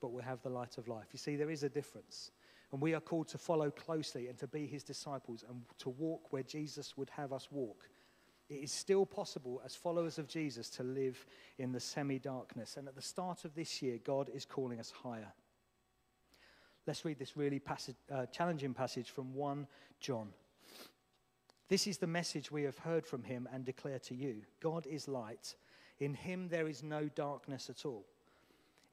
but 0.00 0.12
will 0.12 0.22
have 0.22 0.42
the 0.42 0.48
light 0.48 0.78
of 0.78 0.88
life. 0.88 1.08
You 1.12 1.18
see, 1.18 1.36
there 1.36 1.50
is 1.50 1.62
a 1.62 1.68
difference. 1.68 2.30
And 2.72 2.80
we 2.80 2.94
are 2.94 3.00
called 3.00 3.28
to 3.28 3.38
follow 3.38 3.70
closely 3.70 4.28
and 4.28 4.38
to 4.38 4.46
be 4.46 4.66
his 4.66 4.82
disciples 4.82 5.44
and 5.48 5.62
to 5.78 5.90
walk 5.90 6.32
where 6.32 6.42
Jesus 6.42 6.96
would 6.96 7.10
have 7.10 7.32
us 7.32 7.48
walk. 7.50 7.88
It 8.48 8.62
is 8.62 8.72
still 8.72 9.04
possible 9.04 9.60
as 9.64 9.74
followers 9.74 10.18
of 10.18 10.26
Jesus 10.26 10.70
to 10.70 10.82
live 10.82 11.24
in 11.58 11.72
the 11.72 11.80
semi 11.80 12.18
darkness. 12.18 12.76
And 12.76 12.88
at 12.88 12.94
the 12.94 13.02
start 13.02 13.44
of 13.44 13.54
this 13.54 13.82
year, 13.82 13.98
God 14.02 14.30
is 14.34 14.44
calling 14.46 14.80
us 14.80 14.90
higher. 14.90 15.32
Let's 16.86 17.04
read 17.04 17.18
this 17.18 17.36
really 17.36 17.58
passage, 17.58 17.96
uh, 18.10 18.26
challenging 18.26 18.72
passage 18.72 19.10
from 19.10 19.34
1 19.34 19.66
John. 20.00 20.28
This 21.68 21.86
is 21.86 21.98
the 21.98 22.06
message 22.06 22.50
we 22.50 22.62
have 22.62 22.78
heard 22.78 23.06
from 23.06 23.22
him 23.22 23.46
and 23.52 23.64
declare 23.64 23.98
to 24.00 24.14
you 24.14 24.42
God 24.60 24.86
is 24.86 25.06
light. 25.06 25.54
In 26.00 26.14
him 26.14 26.48
there 26.48 26.68
is 26.68 26.82
no 26.82 27.08
darkness 27.14 27.68
at 27.68 27.84
all. 27.84 28.06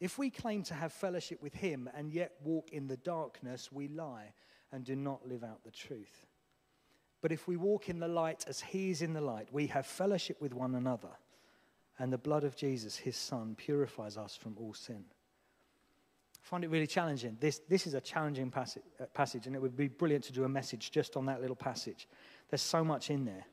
If 0.02 0.18
we 0.18 0.30
claim 0.30 0.64
to 0.64 0.74
have 0.74 0.92
fellowship 0.92 1.42
with 1.42 1.54
him 1.54 1.90
and 1.96 2.12
yet 2.12 2.34
walk 2.44 2.72
in 2.74 2.88
the 2.88 2.98
darkness, 2.98 3.72
we 3.72 3.88
lie 3.88 4.34
and 4.74 4.84
do 4.84 4.96
not 4.96 5.26
live 5.26 5.44
out 5.44 5.64
the 5.64 5.72
truth. 5.72 6.26
But 7.25 7.32
if 7.32 7.48
we 7.48 7.58
walk 7.58 7.89
in 7.89 7.98
the 7.98 8.08
light 8.08 8.46
as 8.48 8.62
he 8.62 8.91
is 8.91 9.01
in 9.01 9.13
the 9.13 9.20
light, 9.20 9.48
we 9.51 9.65
have 9.65 9.88
fellowship 9.88 10.39
with 10.39 10.53
one 10.53 10.75
another. 10.75 11.10
And 11.98 12.13
the 12.13 12.20
blood 12.20 12.44
of 12.44 12.55
Jesus, 12.55 12.96
his 12.98 13.17
son, 13.17 13.55
purifies 13.58 14.15
us 14.15 14.36
from 14.36 14.55
all 14.60 14.75
sin. 14.75 15.03
I 16.36 16.44
find 16.44 16.63
it 16.63 16.70
really 16.70 16.86
challenging. 16.86 17.36
This, 17.39 17.62
this 17.67 17.88
is 17.88 17.96
a 17.96 18.00
challenging 18.00 18.51
passage, 18.51 18.84
uh, 19.01 19.05
passage, 19.05 19.48
and 19.48 19.55
it 19.55 19.60
would 19.60 19.75
be 19.75 19.88
brilliant 19.88 20.24
to 20.25 20.34
do 20.34 20.44
a 20.44 20.48
message 20.48 20.91
just 20.91 21.17
on 21.17 21.25
that 21.25 21.41
little 21.41 21.55
passage. 21.55 22.08
There's 22.51 22.62
so 22.62 22.84
much 22.84 23.10
in 23.10 23.25
there. 23.25 23.48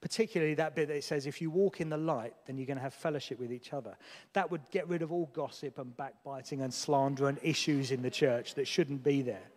Particularly 0.00 0.54
that 0.54 0.74
bit 0.74 0.88
that 0.88 0.96
it 0.96 1.04
says, 1.04 1.26
if 1.26 1.42
you 1.42 1.50
walk 1.50 1.82
in 1.82 1.90
the 1.90 1.98
light, 1.98 2.32
then 2.46 2.56
you're 2.56 2.64
going 2.64 2.78
to 2.78 2.82
have 2.82 2.94
fellowship 2.94 3.38
with 3.38 3.52
each 3.52 3.74
other. 3.74 3.94
That 4.32 4.50
would 4.50 4.62
get 4.70 4.88
rid 4.88 5.02
of 5.02 5.12
all 5.12 5.28
gossip 5.34 5.78
and 5.78 5.94
backbiting 5.94 6.62
and 6.62 6.72
slander 6.72 7.28
and 7.28 7.38
issues 7.42 7.90
in 7.90 8.00
the 8.00 8.10
church 8.10 8.54
that 8.54 8.66
shouldn't 8.66 9.04
be 9.04 9.20
there. 9.20 9.50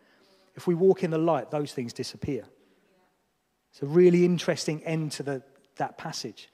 If 0.57 0.67
we 0.67 0.75
walk 0.75 1.05
in 1.05 1.11
the 1.11 1.17
light, 1.17 1.51
those 1.51 1.71
things 1.71 1.93
disappear. 1.93 2.43
It's 3.71 3.81
a 3.81 3.85
really 3.85 4.25
interesting 4.25 4.83
end 4.83 5.11
to 5.13 5.23
the, 5.23 5.43
that 5.77 5.97
passage. 5.97 6.49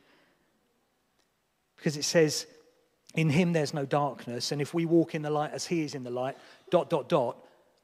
Because 1.78 1.98
it 1.98 2.04
says, 2.04 2.46
in 3.16 3.30
him 3.30 3.54
there's 3.54 3.74
no 3.74 3.86
darkness, 3.86 4.52
and 4.52 4.62
if 4.62 4.74
we 4.74 4.86
walk 4.86 5.16
in 5.16 5.22
the 5.22 5.30
light 5.30 5.52
as 5.52 5.66
he 5.66 5.84
is 5.84 5.96
in 5.96 6.04
the 6.04 6.10
light, 6.10 6.38
dot, 6.70 6.90
dot, 6.90 7.10
dot, 7.10 7.38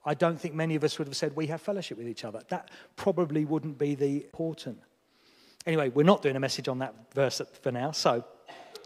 I 0.05 0.13
don't 0.13 0.39
think 0.39 0.55
many 0.55 0.75
of 0.75 0.83
us 0.83 0.97
would 0.97 1.07
have 1.07 1.15
said 1.15 1.35
we 1.35 1.47
have 1.47 1.61
fellowship 1.61 1.97
with 1.97 2.07
each 2.07 2.23
other. 2.23 2.41
That 2.49 2.71
probably 2.95 3.45
wouldn't 3.45 3.77
be 3.77 3.95
the 3.95 4.23
important. 4.23 4.79
Anyway, 5.65 5.89
we're 5.89 6.03
not 6.03 6.21
doing 6.21 6.35
a 6.35 6.39
message 6.39 6.67
on 6.67 6.79
that 6.79 6.95
verse 7.13 7.41
for 7.61 7.71
now. 7.71 7.91
So 7.91 8.23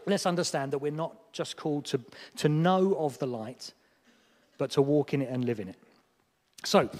let's 0.06 0.26
understand 0.26 0.72
that 0.72 0.78
we're 0.78 0.92
not 0.92 1.32
just 1.32 1.56
called 1.56 1.84
to, 1.86 2.00
to 2.36 2.48
know 2.48 2.94
of 2.98 3.18
the 3.18 3.26
light, 3.26 3.72
but 4.58 4.70
to 4.72 4.82
walk 4.82 5.14
in 5.14 5.22
it 5.22 5.30
and 5.30 5.44
live 5.44 5.60
in 5.60 5.68
it. 5.68 5.76
So, 6.64 6.90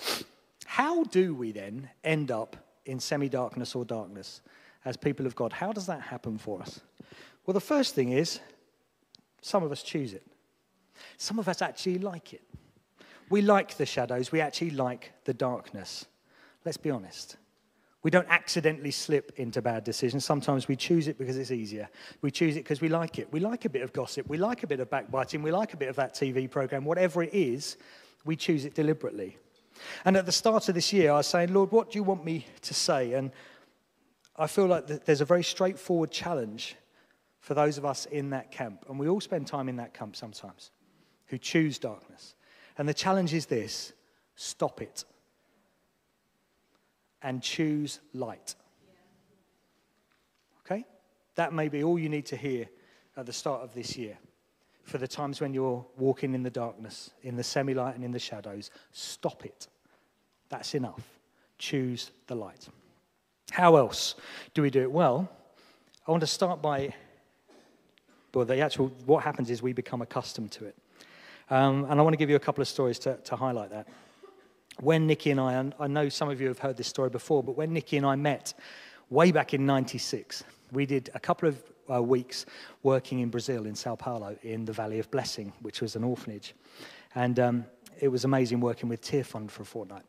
how 0.66 1.04
do 1.04 1.34
we 1.34 1.52
then 1.52 1.90
end 2.02 2.30
up 2.30 2.56
in 2.86 3.00
semi 3.00 3.28
darkness 3.28 3.74
or 3.74 3.84
darkness 3.84 4.40
as 4.84 4.96
people 4.96 5.26
of 5.26 5.34
God? 5.34 5.52
How 5.52 5.72
does 5.72 5.86
that 5.86 6.00
happen 6.00 6.38
for 6.38 6.60
us? 6.60 6.80
Well, 7.46 7.54
the 7.54 7.60
first 7.60 7.94
thing 7.94 8.12
is 8.12 8.40
some 9.40 9.62
of 9.62 9.72
us 9.72 9.82
choose 9.82 10.14
it, 10.14 10.26
some 11.18 11.38
of 11.38 11.48
us 11.48 11.62
actually 11.62 11.98
like 11.98 12.32
it. 12.32 12.42
We 13.30 13.42
like 13.42 13.76
the 13.76 13.86
shadows, 13.86 14.32
we 14.32 14.40
actually 14.40 14.70
like 14.70 15.12
the 15.24 15.34
darkness. 15.34 16.06
Let's 16.64 16.78
be 16.78 16.90
honest. 16.90 17.36
We 18.04 18.10
don't 18.10 18.28
accidentally 18.28 18.90
slip 18.90 19.32
into 19.36 19.62
bad 19.62 19.82
decisions. 19.82 20.26
Sometimes 20.26 20.68
we 20.68 20.76
choose 20.76 21.08
it 21.08 21.18
because 21.18 21.38
it's 21.38 21.50
easier. 21.50 21.88
We 22.20 22.30
choose 22.30 22.54
it 22.56 22.60
because 22.60 22.82
we 22.82 22.90
like 22.90 23.18
it. 23.18 23.32
We 23.32 23.40
like 23.40 23.64
a 23.64 23.70
bit 23.70 23.80
of 23.80 23.94
gossip. 23.94 24.28
We 24.28 24.36
like 24.36 24.62
a 24.62 24.66
bit 24.66 24.78
of 24.78 24.90
backbiting. 24.90 25.42
We 25.42 25.50
like 25.50 25.72
a 25.72 25.78
bit 25.78 25.88
of 25.88 25.96
that 25.96 26.14
TV 26.14 26.50
program. 26.50 26.84
Whatever 26.84 27.22
it 27.22 27.32
is, 27.32 27.78
we 28.26 28.36
choose 28.36 28.66
it 28.66 28.74
deliberately. 28.74 29.38
And 30.04 30.16
at 30.16 30.26
the 30.26 30.32
start 30.32 30.68
of 30.68 30.74
this 30.74 30.92
year, 30.92 31.12
I 31.12 31.16
was 31.16 31.26
saying, 31.26 31.52
Lord, 31.52 31.72
what 31.72 31.90
do 31.90 31.98
you 31.98 32.02
want 32.02 32.24
me 32.24 32.46
to 32.62 32.74
say? 32.74 33.14
And 33.14 33.30
I 34.36 34.46
feel 34.46 34.66
like 34.66 34.86
there's 35.04 35.20
a 35.20 35.24
very 35.24 35.44
straightforward 35.44 36.10
challenge 36.10 36.76
for 37.40 37.54
those 37.54 37.78
of 37.78 37.84
us 37.84 38.06
in 38.06 38.30
that 38.30 38.50
camp. 38.50 38.84
And 38.88 38.98
we 38.98 39.08
all 39.08 39.20
spend 39.20 39.46
time 39.46 39.68
in 39.68 39.76
that 39.76 39.94
camp 39.94 40.16
sometimes 40.16 40.70
who 41.26 41.38
choose 41.38 41.78
darkness. 41.78 42.34
And 42.78 42.88
the 42.88 42.94
challenge 42.94 43.34
is 43.34 43.46
this 43.46 43.92
stop 44.36 44.82
it 44.82 45.04
and 47.22 47.42
choose 47.42 48.00
light. 48.12 48.54
Okay? 50.64 50.84
That 51.36 51.52
may 51.52 51.68
be 51.68 51.84
all 51.84 51.98
you 51.98 52.08
need 52.08 52.26
to 52.26 52.36
hear 52.36 52.66
at 53.16 53.26
the 53.26 53.32
start 53.32 53.62
of 53.62 53.74
this 53.74 53.96
year. 53.96 54.18
For 54.84 54.98
the 54.98 55.08
times 55.08 55.40
when 55.40 55.54
you're 55.54 55.84
walking 55.96 56.34
in 56.34 56.42
the 56.42 56.50
darkness, 56.50 57.10
in 57.22 57.36
the 57.36 57.42
semi 57.42 57.74
light, 57.74 57.94
and 57.94 58.04
in 58.04 58.12
the 58.12 58.18
shadows, 58.18 58.70
stop 58.92 59.44
it. 59.44 59.66
That's 60.50 60.74
enough. 60.74 61.02
Choose 61.58 62.10
the 62.26 62.34
light. 62.34 62.68
How 63.50 63.76
else 63.76 64.14
do 64.52 64.62
we 64.62 64.70
do 64.70 64.82
it? 64.82 64.90
Well, 64.90 65.28
I 66.06 66.10
want 66.10 66.20
to 66.20 66.26
start 66.26 66.60
by, 66.60 66.94
well, 68.34 68.44
the 68.44 68.60
actual, 68.60 68.88
what 69.06 69.24
happens 69.24 69.50
is 69.50 69.62
we 69.62 69.72
become 69.72 70.02
accustomed 70.02 70.52
to 70.52 70.66
it. 70.66 70.76
Um, 71.50 71.86
and 71.88 71.98
I 71.98 72.02
want 72.02 72.12
to 72.12 72.18
give 72.18 72.30
you 72.30 72.36
a 72.36 72.40
couple 72.40 72.62
of 72.62 72.68
stories 72.68 72.98
to, 73.00 73.16
to 73.16 73.36
highlight 73.36 73.70
that. 73.70 73.88
When 74.80 75.06
Nikki 75.06 75.30
and 75.30 75.40
I, 75.40 75.54
and 75.54 75.74
I 75.78 75.86
know 75.86 76.08
some 76.08 76.28
of 76.28 76.40
you 76.40 76.48
have 76.48 76.58
heard 76.58 76.76
this 76.76 76.88
story 76.88 77.10
before, 77.10 77.42
but 77.42 77.56
when 77.56 77.72
Nikki 77.72 77.96
and 77.96 78.04
I 78.04 78.16
met 78.16 78.54
way 79.08 79.30
back 79.30 79.54
in 79.54 79.64
96, 79.64 80.44
we 80.72 80.84
did 80.84 81.10
a 81.14 81.20
couple 81.20 81.48
of 81.48 81.62
uh, 81.90 82.02
weeks 82.02 82.46
working 82.82 83.20
in 83.20 83.30
Brazil, 83.30 83.66
in 83.66 83.74
Sao 83.74 83.94
Paulo, 83.94 84.36
in 84.42 84.64
the 84.64 84.72
Valley 84.72 84.98
of 84.98 85.10
Blessing, 85.10 85.52
which 85.62 85.80
was 85.80 85.96
an 85.96 86.04
orphanage. 86.04 86.54
And 87.14 87.38
um, 87.38 87.64
it 88.00 88.08
was 88.08 88.24
amazing 88.24 88.60
working 88.60 88.88
with 88.88 89.00
Tear 89.00 89.24
Fund 89.24 89.50
for 89.50 89.62
a 89.62 89.66
fortnight. 89.66 90.04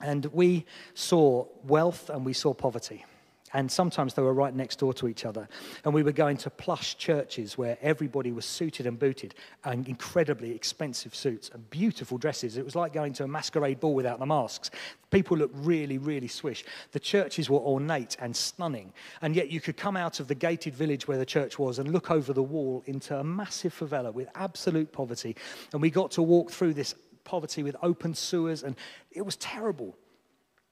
And 0.00 0.26
we 0.26 0.66
saw 0.94 1.46
wealth 1.64 2.10
and 2.10 2.24
we 2.24 2.32
saw 2.32 2.54
poverty 2.54 3.04
and 3.52 3.70
sometimes 3.70 4.14
they 4.14 4.22
were 4.22 4.34
right 4.34 4.54
next 4.54 4.78
door 4.78 4.94
to 4.94 5.08
each 5.08 5.24
other. 5.24 5.48
And 5.84 5.92
we 5.92 6.02
were 6.02 6.12
going 6.12 6.36
to 6.38 6.50
plush 6.50 6.96
churches 6.96 7.58
where 7.58 7.78
everybody 7.82 8.32
was 8.32 8.44
suited 8.44 8.86
and 8.86 8.98
booted, 8.98 9.34
and 9.64 9.86
incredibly 9.88 10.54
expensive 10.54 11.14
suits 11.14 11.50
and 11.52 11.68
beautiful 11.70 12.18
dresses. 12.18 12.56
It 12.56 12.64
was 12.64 12.76
like 12.76 12.92
going 12.92 13.12
to 13.14 13.24
a 13.24 13.28
masquerade 13.28 13.80
ball 13.80 13.94
without 13.94 14.18
the 14.18 14.26
masks. 14.26 14.70
People 15.10 15.36
looked 15.36 15.56
really, 15.58 15.98
really 15.98 16.28
swish. 16.28 16.64
The 16.92 17.00
churches 17.00 17.50
were 17.50 17.58
ornate 17.60 18.16
and 18.20 18.34
stunning, 18.34 18.92
and 19.20 19.36
yet 19.36 19.50
you 19.50 19.60
could 19.60 19.76
come 19.76 19.96
out 19.96 20.20
of 20.20 20.28
the 20.28 20.34
gated 20.34 20.74
village 20.74 21.06
where 21.06 21.18
the 21.18 21.26
church 21.26 21.58
was 21.58 21.78
and 21.78 21.92
look 21.92 22.10
over 22.10 22.32
the 22.32 22.42
wall 22.42 22.82
into 22.86 23.18
a 23.18 23.24
massive 23.24 23.78
favela 23.78 24.12
with 24.12 24.28
absolute 24.34 24.92
poverty. 24.92 25.36
And 25.72 25.82
we 25.82 25.90
got 25.90 26.10
to 26.12 26.22
walk 26.22 26.50
through 26.50 26.74
this 26.74 26.94
poverty 27.24 27.62
with 27.62 27.76
open 27.82 28.14
sewers, 28.14 28.62
and 28.62 28.76
it 29.10 29.22
was 29.22 29.36
terrible. 29.36 29.96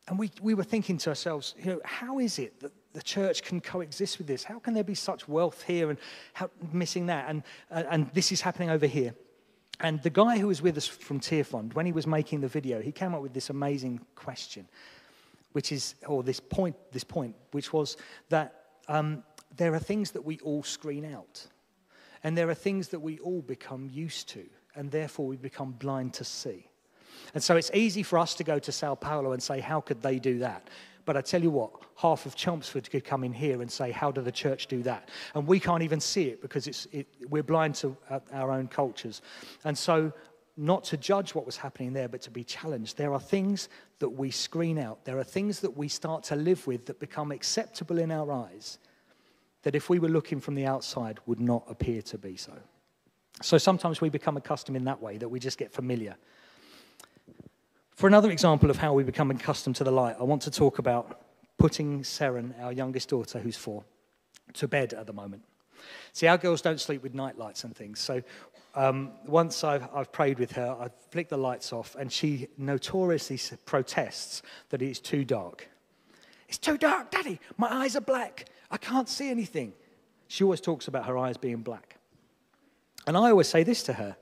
And 0.08 0.18
we, 0.18 0.30
we 0.40 0.54
were 0.54 0.64
thinking 0.64 0.98
to 0.98 1.10
ourselves, 1.10 1.54
you 1.58 1.66
know, 1.66 1.80
how 1.84 2.18
is 2.18 2.38
it 2.38 2.60
that 2.60 2.72
the 2.92 3.02
church 3.02 3.42
can 3.42 3.60
coexist 3.60 4.18
with 4.18 4.26
this? 4.26 4.42
How 4.42 4.58
can 4.58 4.74
there 4.74 4.84
be 4.84 4.94
such 4.94 5.28
wealth 5.28 5.62
here 5.62 5.90
and 5.90 5.98
how, 6.32 6.50
missing 6.72 7.06
that? 7.06 7.28
And, 7.28 7.42
uh, 7.70 7.84
and 7.88 8.10
this 8.12 8.32
is 8.32 8.40
happening 8.40 8.70
over 8.70 8.86
here. 8.86 9.14
And 9.78 10.02
the 10.02 10.10
guy 10.10 10.38
who 10.38 10.48
was 10.48 10.60
with 10.60 10.76
us 10.76 10.86
from 10.86 11.20
Tear 11.20 11.44
Fund, 11.44 11.72
when 11.74 11.86
he 11.86 11.92
was 11.92 12.06
making 12.06 12.40
the 12.40 12.48
video, 12.48 12.82
he 12.82 12.92
came 12.92 13.14
up 13.14 13.22
with 13.22 13.32
this 13.32 13.50
amazing 13.50 14.00
question, 14.14 14.68
which 15.52 15.72
is, 15.72 15.94
or 16.06 16.22
this 16.22 16.40
point, 16.40 16.76
this 16.92 17.04
point, 17.04 17.34
which 17.52 17.72
was 17.72 17.96
that 18.28 18.66
um, 18.88 19.22
there 19.56 19.72
are 19.74 19.78
things 19.78 20.10
that 20.10 20.24
we 20.24 20.38
all 20.40 20.62
screen 20.62 21.04
out. 21.04 21.46
And 22.22 22.36
there 22.36 22.50
are 22.50 22.54
things 22.54 22.88
that 22.88 23.00
we 23.00 23.18
all 23.20 23.40
become 23.40 23.88
used 23.90 24.28
to, 24.30 24.44
and 24.74 24.90
therefore 24.90 25.26
we 25.26 25.36
become 25.36 25.72
blind 25.72 26.14
to 26.14 26.24
see. 26.24 26.69
And 27.34 27.42
so 27.42 27.56
it's 27.56 27.70
easy 27.74 28.02
for 28.02 28.18
us 28.18 28.34
to 28.34 28.44
go 28.44 28.58
to 28.58 28.72
Sao 28.72 28.94
Paulo 28.94 29.32
and 29.32 29.42
say, 29.42 29.60
how 29.60 29.80
could 29.80 30.02
they 30.02 30.18
do 30.18 30.38
that? 30.40 30.68
But 31.04 31.16
I 31.16 31.22
tell 31.22 31.42
you 31.42 31.50
what, 31.50 31.72
half 31.96 32.26
of 32.26 32.36
Chelmsford 32.36 32.90
could 32.90 33.04
come 33.04 33.24
in 33.24 33.32
here 33.32 33.62
and 33.62 33.70
say, 33.70 33.90
How 33.90 34.10
did 34.10 34.24
the 34.24 34.32
church 34.32 34.66
do 34.66 34.82
that? 34.84 35.08
And 35.34 35.46
we 35.46 35.58
can't 35.58 35.82
even 35.82 35.98
see 35.98 36.24
it 36.28 36.40
because 36.40 36.66
it's, 36.66 36.86
it, 36.92 37.08
we're 37.28 37.42
blind 37.42 37.74
to 37.76 37.96
uh, 38.08 38.20
our 38.32 38.52
own 38.52 38.68
cultures. 38.68 39.22
And 39.64 39.76
so, 39.76 40.12
not 40.56 40.84
to 40.84 40.96
judge 40.96 41.34
what 41.34 41.46
was 41.46 41.56
happening 41.56 41.94
there, 41.94 42.08
but 42.08 42.20
to 42.22 42.30
be 42.30 42.44
challenged. 42.44 42.96
There 42.98 43.12
are 43.12 43.20
things 43.20 43.68
that 43.98 44.10
we 44.10 44.30
screen 44.30 44.78
out, 44.78 45.04
there 45.04 45.18
are 45.18 45.24
things 45.24 45.60
that 45.60 45.76
we 45.76 45.88
start 45.88 46.22
to 46.24 46.36
live 46.36 46.66
with 46.66 46.86
that 46.86 47.00
become 47.00 47.32
acceptable 47.32 47.98
in 47.98 48.10
our 48.10 48.30
eyes 48.30 48.78
that 49.62 49.74
if 49.74 49.90
we 49.90 49.98
were 49.98 50.08
looking 50.08 50.40
from 50.40 50.54
the 50.54 50.66
outside 50.66 51.18
would 51.26 51.40
not 51.40 51.64
appear 51.68 52.02
to 52.02 52.18
be 52.18 52.36
so. 52.36 52.52
So 53.42 53.58
sometimes 53.58 54.00
we 54.00 54.08
become 54.08 54.36
accustomed 54.36 54.76
in 54.76 54.84
that 54.84 55.02
way, 55.02 55.18
that 55.18 55.28
we 55.28 55.38
just 55.38 55.58
get 55.58 55.72
familiar. 55.72 56.16
For 58.00 58.06
another 58.06 58.30
example 58.30 58.70
of 58.70 58.78
how 58.78 58.94
we 58.94 59.04
become 59.04 59.30
accustomed 59.30 59.76
to 59.76 59.84
the 59.84 59.90
light, 59.90 60.16
I 60.18 60.22
want 60.22 60.40
to 60.44 60.50
talk 60.50 60.78
about 60.78 61.20
putting 61.58 62.00
Seren, 62.00 62.58
our 62.58 62.72
youngest 62.72 63.10
daughter, 63.10 63.38
who's 63.38 63.58
four, 63.58 63.84
to 64.54 64.66
bed 64.66 64.94
at 64.94 65.06
the 65.06 65.12
moment. 65.12 65.42
See, 66.14 66.26
our 66.26 66.38
girls 66.38 66.62
don't 66.62 66.80
sleep 66.80 67.02
with 67.02 67.12
night 67.12 67.36
lights 67.36 67.62
and 67.64 67.76
things. 67.76 68.00
So 68.00 68.22
um, 68.74 69.12
once 69.26 69.62
I've, 69.64 69.86
I've, 69.94 70.10
prayed 70.12 70.38
with 70.38 70.52
her, 70.52 70.74
I've 70.80 70.94
flicked 71.10 71.28
the 71.28 71.36
lights 71.36 71.74
off, 71.74 71.94
and 71.94 72.10
she 72.10 72.48
notoriously 72.56 73.38
protests 73.66 74.40
that 74.70 74.80
it's 74.80 74.98
too 74.98 75.22
dark. 75.22 75.68
It's 76.48 76.56
too 76.56 76.78
dark, 76.78 77.10
Daddy. 77.10 77.38
My 77.58 77.70
eyes 77.70 77.96
are 77.96 78.00
black. 78.00 78.46
I 78.70 78.78
can't 78.78 79.10
see 79.10 79.28
anything. 79.28 79.74
She 80.26 80.42
always 80.42 80.62
talks 80.62 80.88
about 80.88 81.04
her 81.04 81.18
eyes 81.18 81.36
being 81.36 81.60
black. 81.60 81.96
And 83.06 83.14
I 83.14 83.28
always 83.28 83.48
say 83.48 83.62
this 83.62 83.82
to 83.82 83.92
her 83.92 84.16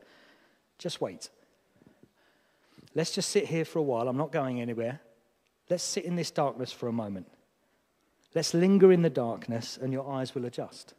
just 0.79 1.01
wait. 1.01 1.31
Let's 2.95 3.15
just 3.15 3.31
sit 3.31 3.47
here 3.47 3.65
for 3.65 3.79
a 3.79 3.83
while. 3.83 4.09
I'm 4.09 4.17
not 4.17 4.33
going 4.33 4.61
anywhere. 4.61 5.01
Let's 5.71 5.85
sit 5.85 6.05
in 6.05 6.17
this 6.17 6.31
darkness 6.31 6.73
for 6.73 6.89
a 6.89 6.93
moment. 6.93 7.27
Let's 8.35 8.55
linger 8.55 8.93
in 8.93 9.03
the 9.03 9.11
darkness 9.11 9.79
and 9.81 9.93
your 9.93 10.11
eyes 10.11 10.35
will 10.35 10.45
adjust. 10.45 10.95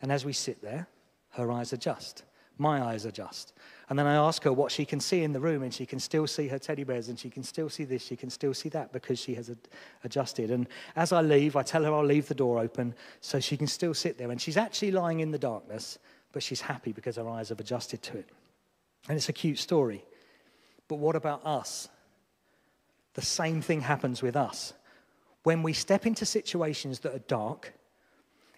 And 0.00 0.10
as 0.10 0.24
we 0.24 0.32
sit 0.32 0.60
there, 0.62 0.88
her 1.30 1.50
eyes 1.50 1.72
adjust. 1.72 2.24
My 2.58 2.82
eyes 2.82 3.06
adjust. 3.06 3.54
And 3.88 3.98
then 3.98 4.06
I 4.06 4.14
ask 4.14 4.42
her 4.44 4.52
what 4.52 4.70
she 4.70 4.84
can 4.84 5.00
see 5.00 5.22
in 5.22 5.32
the 5.32 5.40
room, 5.40 5.62
and 5.62 5.72
she 5.72 5.86
can 5.86 5.98
still 5.98 6.26
see 6.26 6.48
her 6.48 6.58
teddy 6.58 6.84
bears, 6.84 7.08
and 7.08 7.18
she 7.18 7.30
can 7.30 7.42
still 7.42 7.68
see 7.68 7.84
this, 7.84 8.04
she 8.04 8.16
can 8.16 8.30
still 8.30 8.54
see 8.54 8.68
that 8.70 8.92
because 8.92 9.18
she 9.18 9.34
has 9.34 9.50
adjusted. 10.04 10.50
And 10.50 10.66
as 10.94 11.12
I 11.12 11.22
leave, 11.22 11.56
I 11.56 11.62
tell 11.62 11.82
her 11.84 11.92
I'll 11.92 12.04
leave 12.04 12.28
the 12.28 12.34
door 12.34 12.58
open 12.58 12.94
so 13.20 13.40
she 13.40 13.56
can 13.56 13.66
still 13.66 13.94
sit 13.94 14.18
there. 14.18 14.30
And 14.30 14.40
she's 14.40 14.56
actually 14.56 14.90
lying 14.90 15.20
in 15.20 15.30
the 15.30 15.38
darkness, 15.38 15.98
but 16.32 16.42
she's 16.42 16.60
happy 16.60 16.92
because 16.92 17.16
her 17.16 17.28
eyes 17.28 17.48
have 17.48 17.60
adjusted 17.60 18.02
to 18.02 18.18
it. 18.18 18.28
And 19.08 19.16
it's 19.16 19.28
a 19.28 19.32
cute 19.32 19.58
story. 19.58 20.04
But 20.88 20.96
what 20.96 21.16
about 21.16 21.44
us? 21.44 21.88
The 23.14 23.22
same 23.22 23.60
thing 23.60 23.80
happens 23.80 24.22
with 24.22 24.36
us. 24.36 24.72
When 25.42 25.62
we 25.62 25.72
step 25.72 26.06
into 26.06 26.24
situations 26.24 27.00
that 27.00 27.14
are 27.14 27.20
dark, 27.20 27.72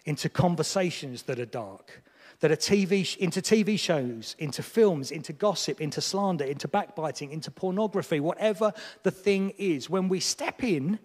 into 0.05 0.29
conversations 0.29 1.23
that 1.23 1.39
are 1.39 1.45
dark, 1.45 2.03
that 2.39 2.51
are 2.51 2.55
TV, 2.55 3.17
into 3.17 3.41
TV 3.41 3.79
shows, 3.79 4.35
into 4.39 4.61
films, 4.61 5.11
into 5.11 5.33
gossip, 5.33 5.81
into 5.81 6.01
slander, 6.01 6.45
into 6.45 6.67
backbiting, 6.67 7.31
into 7.31 7.49
pornography, 7.49 8.19
whatever 8.19 8.73
the 9.03 9.11
thing 9.11 9.53
is. 9.57 9.89
When 9.89 10.09
we 10.09 10.19
step 10.19 10.63
in, 10.63 10.99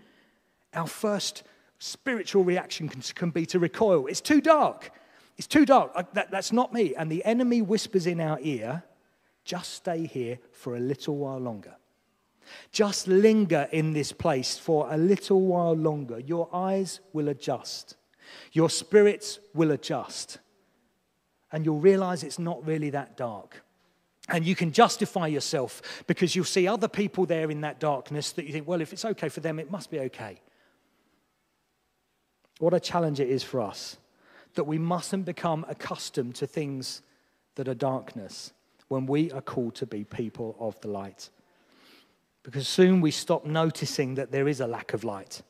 our 0.75 0.87
first 0.87 1.45
spiritual 1.79 2.45
reaction 2.45 2.89
can, 2.89 3.01
can 3.15 3.31
be 3.31 3.47
to 3.47 3.59
recoil. 3.59 4.07
It's 4.07 4.21
too 4.21 4.41
dark. 4.41 4.93
It's 5.39 5.47
too 5.47 5.65
dark. 5.65 5.93
I, 5.97 6.05
that, 6.13 6.31
that's 6.31 6.53
not 6.53 6.73
me. 6.73 6.95
And 6.95 7.11
the 7.11 7.25
enemy 7.25 7.63
whispers 7.63 8.07
in 8.07 8.21
our 8.21 8.39
ear, 8.43 8.83
just 9.51 9.75
stay 9.75 10.07
here 10.07 10.39
for 10.53 10.77
a 10.77 10.79
little 10.79 11.17
while 11.17 11.41
longer. 11.41 11.75
Just 12.71 13.09
linger 13.09 13.69
in 13.73 13.93
this 13.93 14.13
place 14.13 14.57
for 14.57 14.87
a 14.93 14.97
little 14.97 15.41
while 15.41 15.75
longer. 15.75 16.21
Your 16.21 16.49
eyes 16.53 17.01
will 17.13 17.29
adjust, 17.29 17.97
your 18.53 18.71
spirits 18.71 19.41
will 19.53 19.73
adjust 19.73 20.39
and 21.51 21.65
you'll 21.65 21.81
realize 21.81 22.23
it's 22.23 22.39
not 22.39 22.65
really 22.65 22.91
that 22.91 23.17
dark. 23.17 23.65
And 24.29 24.47
you 24.47 24.55
can 24.55 24.71
justify 24.71 25.27
yourself 25.27 26.05
because 26.07 26.37
you'll 26.37 26.45
see 26.45 26.69
other 26.69 26.87
people 26.87 27.27
there 27.27 27.51
in 27.51 27.63
that 27.63 27.81
darkness 27.81 28.31
that 28.33 28.45
you 28.45 28.53
think, 28.53 28.69
well, 28.69 28.81
if 28.81 28.93
it's 28.93 29.05
okay 29.05 29.29
for 29.29 29.41
them, 29.41 29.59
it 29.59 29.69
must 29.69 29.91
be 29.91 29.99
okay. 29.99 30.41
What 32.61 32.73
a 32.73 32.79
challenge 32.79 33.19
it 33.19 33.29
is 33.29 33.43
for 33.43 33.61
us 33.61 33.97
that 34.55 34.63
we 34.63 34.79
mustn't 34.79 35.25
become 35.25 35.67
accustomed 35.69 36.37
to 36.37 36.47
things 36.47 37.03
that 37.57 37.67
are 37.67 37.75
darkness 37.75 38.53
when 38.91 39.07
we 39.07 39.31
are 39.31 39.41
called 39.41 39.77
to 39.77 39.87
be 39.87 40.03
people 40.03 40.57
of 40.59 40.79
the 40.81 40.89
light. 40.89 41.31
Because 42.43 42.67
soon 42.67 43.01
we 43.01 43.13
stop 43.13 43.45
noticing 43.45 44.17
that 44.17 44.33
there 44.33 44.49
is 44.49 44.59
a 44.61 44.67
lack 44.67 44.95
of 44.95 45.05
light. 45.05 45.43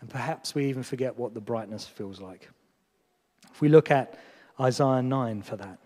And 0.00 0.08
perhaps 0.08 0.54
we 0.54 0.66
even 0.66 0.84
forget 0.84 1.18
what 1.18 1.34
the 1.34 1.40
brightness 1.40 1.84
feels 1.84 2.20
like. 2.20 2.48
If 3.52 3.60
we 3.60 3.68
look 3.68 3.90
at 3.90 4.16
Isaiah 4.60 5.02
9 5.02 5.42
for 5.42 5.56
that. 5.56 5.78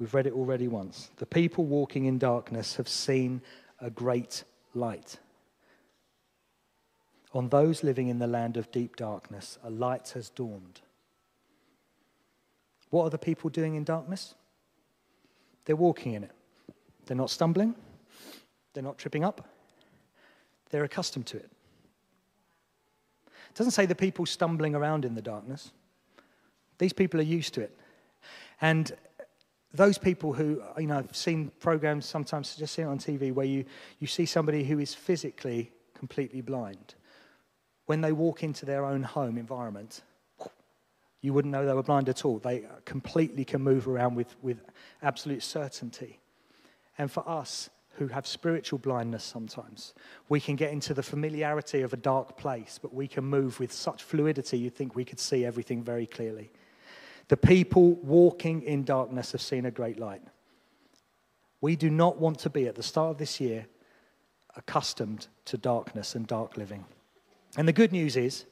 We've 0.00 0.12
read 0.12 0.26
it 0.26 0.32
already 0.32 0.66
once. 0.66 1.10
The 1.16 1.26
people 1.26 1.64
walking 1.64 2.06
in 2.06 2.18
darkness 2.18 2.74
have 2.74 2.88
seen 2.88 3.40
a 3.80 3.88
great 3.88 4.42
light. 4.74 5.18
On 7.32 7.48
those 7.50 7.84
living 7.84 8.08
in 8.08 8.18
the 8.18 8.26
land 8.26 8.56
of 8.56 8.72
deep 8.72 8.96
darkness, 8.96 9.58
a 9.62 9.70
light 9.70 10.08
has 10.10 10.28
dawned. 10.28 10.80
What 12.90 13.04
are 13.04 13.10
the 13.10 13.18
people 13.18 13.48
doing 13.48 13.76
in 13.76 13.84
darkness? 13.84 14.34
They're 15.68 15.76
walking 15.76 16.14
in 16.14 16.24
it. 16.24 16.30
They're 17.04 17.16
not 17.16 17.28
stumbling, 17.28 17.74
they're 18.72 18.82
not 18.82 18.96
tripping 18.96 19.22
up, 19.22 19.46
they're 20.70 20.84
accustomed 20.84 21.26
to 21.26 21.36
it. 21.36 21.50
It 23.26 23.54
doesn't 23.54 23.72
say 23.72 23.84
the 23.84 23.94
people 23.94 24.24
stumbling 24.24 24.74
around 24.74 25.04
in 25.04 25.14
the 25.14 25.20
darkness. 25.20 25.72
These 26.78 26.94
people 26.94 27.20
are 27.20 27.24
used 27.24 27.52
to 27.54 27.60
it. 27.60 27.78
And 28.62 28.90
those 29.74 29.98
people 29.98 30.32
who, 30.32 30.62
you 30.78 30.86
know, 30.86 30.98
I've 30.98 31.14
seen 31.14 31.52
programs 31.60 32.06
sometimes, 32.06 32.56
just 32.56 32.74
see 32.74 32.80
it 32.80 32.86
on 32.86 32.98
TV, 32.98 33.30
where 33.30 33.44
you, 33.44 33.66
you 33.98 34.06
see 34.06 34.24
somebody 34.24 34.64
who 34.64 34.78
is 34.78 34.94
physically 34.94 35.70
completely 35.94 36.40
blind. 36.40 36.94
When 37.84 38.00
they 38.00 38.12
walk 38.12 38.42
into 38.42 38.64
their 38.64 38.86
own 38.86 39.02
home 39.02 39.36
environment, 39.36 40.00
you 41.20 41.32
wouldn't 41.32 41.52
know 41.52 41.66
they 41.66 41.72
were 41.72 41.82
blind 41.82 42.08
at 42.08 42.24
all. 42.24 42.38
They 42.38 42.64
completely 42.84 43.44
can 43.44 43.62
move 43.62 43.88
around 43.88 44.14
with, 44.14 44.36
with 44.42 44.62
absolute 45.02 45.42
certainty. 45.42 46.20
And 46.96 47.10
for 47.10 47.28
us 47.28 47.70
who 47.96 48.06
have 48.08 48.26
spiritual 48.26 48.78
blindness 48.78 49.24
sometimes, 49.24 49.94
we 50.28 50.40
can 50.40 50.54
get 50.54 50.72
into 50.72 50.94
the 50.94 51.02
familiarity 51.02 51.82
of 51.82 51.92
a 51.92 51.96
dark 51.96 52.36
place, 52.36 52.78
but 52.80 52.94
we 52.94 53.08
can 53.08 53.24
move 53.24 53.58
with 53.58 53.72
such 53.72 54.04
fluidity 54.04 54.58
you'd 54.58 54.76
think 54.76 54.94
we 54.94 55.04
could 55.04 55.18
see 55.18 55.44
everything 55.44 55.82
very 55.82 56.06
clearly. 56.06 56.50
The 57.26 57.36
people 57.36 57.94
walking 57.94 58.62
in 58.62 58.84
darkness 58.84 59.32
have 59.32 59.42
seen 59.42 59.66
a 59.66 59.70
great 59.70 59.98
light. 59.98 60.22
We 61.60 61.74
do 61.74 61.90
not 61.90 62.18
want 62.18 62.38
to 62.40 62.50
be 62.50 62.68
at 62.68 62.76
the 62.76 62.82
start 62.82 63.10
of 63.10 63.18
this 63.18 63.40
year 63.40 63.66
accustomed 64.56 65.26
to 65.46 65.58
darkness 65.58 66.14
and 66.14 66.26
dark 66.26 66.56
living. 66.56 66.84
And 67.56 67.66
the 67.66 67.72
good 67.72 67.92
news 67.92 68.16
is 68.16 68.44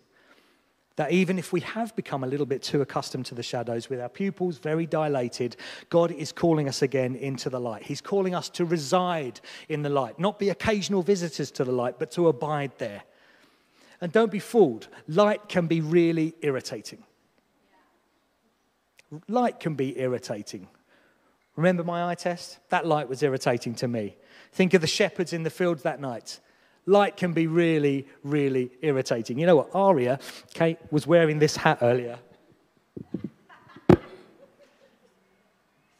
that 0.96 1.12
even 1.12 1.38
if 1.38 1.52
we 1.52 1.60
have 1.60 1.94
become 1.94 2.24
a 2.24 2.26
little 2.26 2.46
bit 2.46 2.62
too 2.62 2.80
accustomed 2.80 3.26
to 3.26 3.34
the 3.34 3.42
shadows, 3.42 3.88
with 3.88 4.00
our 4.00 4.08
pupils 4.08 4.58
very 4.58 4.86
dilated, 4.86 5.56
God 5.90 6.10
is 6.10 6.32
calling 6.32 6.68
us 6.68 6.82
again 6.82 7.14
into 7.14 7.50
the 7.50 7.60
light. 7.60 7.82
He's 7.82 8.00
calling 8.00 8.34
us 8.34 8.48
to 8.50 8.64
reside 8.64 9.40
in 9.68 9.82
the 9.82 9.90
light, 9.90 10.18
not 10.18 10.38
be 10.38 10.48
occasional 10.48 11.02
visitors 11.02 11.50
to 11.52 11.64
the 11.64 11.72
light, 11.72 11.98
but 11.98 12.10
to 12.12 12.28
abide 12.28 12.72
there. 12.78 13.02
And 14.00 14.10
don't 14.10 14.32
be 14.32 14.38
fooled, 14.38 14.88
light 15.06 15.48
can 15.48 15.66
be 15.66 15.80
really 15.80 16.34
irritating. 16.40 17.02
Light 19.28 19.60
can 19.60 19.74
be 19.74 19.98
irritating. 19.98 20.68
Remember 21.56 21.84
my 21.84 22.10
eye 22.10 22.14
test? 22.14 22.58
That 22.70 22.86
light 22.86 23.08
was 23.08 23.22
irritating 23.22 23.74
to 23.76 23.88
me. 23.88 24.16
Think 24.52 24.74
of 24.74 24.80
the 24.80 24.86
shepherds 24.86 25.32
in 25.32 25.42
the 25.42 25.50
fields 25.50 25.82
that 25.84 26.00
night. 26.00 26.40
Light 26.86 27.16
can 27.16 27.32
be 27.32 27.48
really, 27.48 28.06
really 28.22 28.70
irritating. 28.80 29.38
You 29.38 29.46
know 29.46 29.56
what? 29.56 29.70
Aria, 29.74 30.20
Kate, 30.54 30.78
was 30.90 31.06
wearing 31.06 31.40
this 31.40 31.56
hat 31.56 31.78
earlier. 31.82 32.18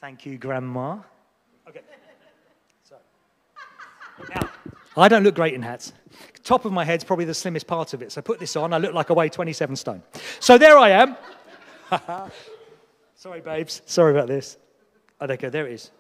Thank 0.01 0.25
you, 0.25 0.39
Grandma. 0.39 0.99
Okay. 1.69 1.81
So, 2.89 2.95
now, 4.33 4.49
I 4.97 5.09
don't 5.09 5.25
look 5.25 5.35
great 5.35 5.55
in 5.55 5.63
hats. 5.63 5.93
Top 6.45 6.65
of 6.65 6.73
my 6.73 6.85
head's 6.85 7.03
probably 7.03 7.25
the 7.25 7.35
slimmest 7.35 7.67
part 7.67 7.93
of 7.93 8.03
it. 8.03 8.13
So 8.13 8.23
put 8.23 8.39
this 8.39 8.55
on. 8.55 8.73
I 8.73 8.79
look 8.79 8.95
like 8.95 9.11
I 9.11 9.15
weigh 9.15 9.29
27 9.29 9.75
stone. 9.75 10.03
So 10.39 10.57
there 10.57 10.79
I 10.79 10.91
am. 10.91 11.17
Sorry, 13.17 13.41
babes. 13.41 13.83
Sorry 13.87 14.13
about 14.13 14.29
this. 14.29 14.57
Oh, 15.21 15.27
there 15.27 15.37
go. 15.37 15.51
There 15.51 15.67
it 15.67 15.73
is. 15.73 15.91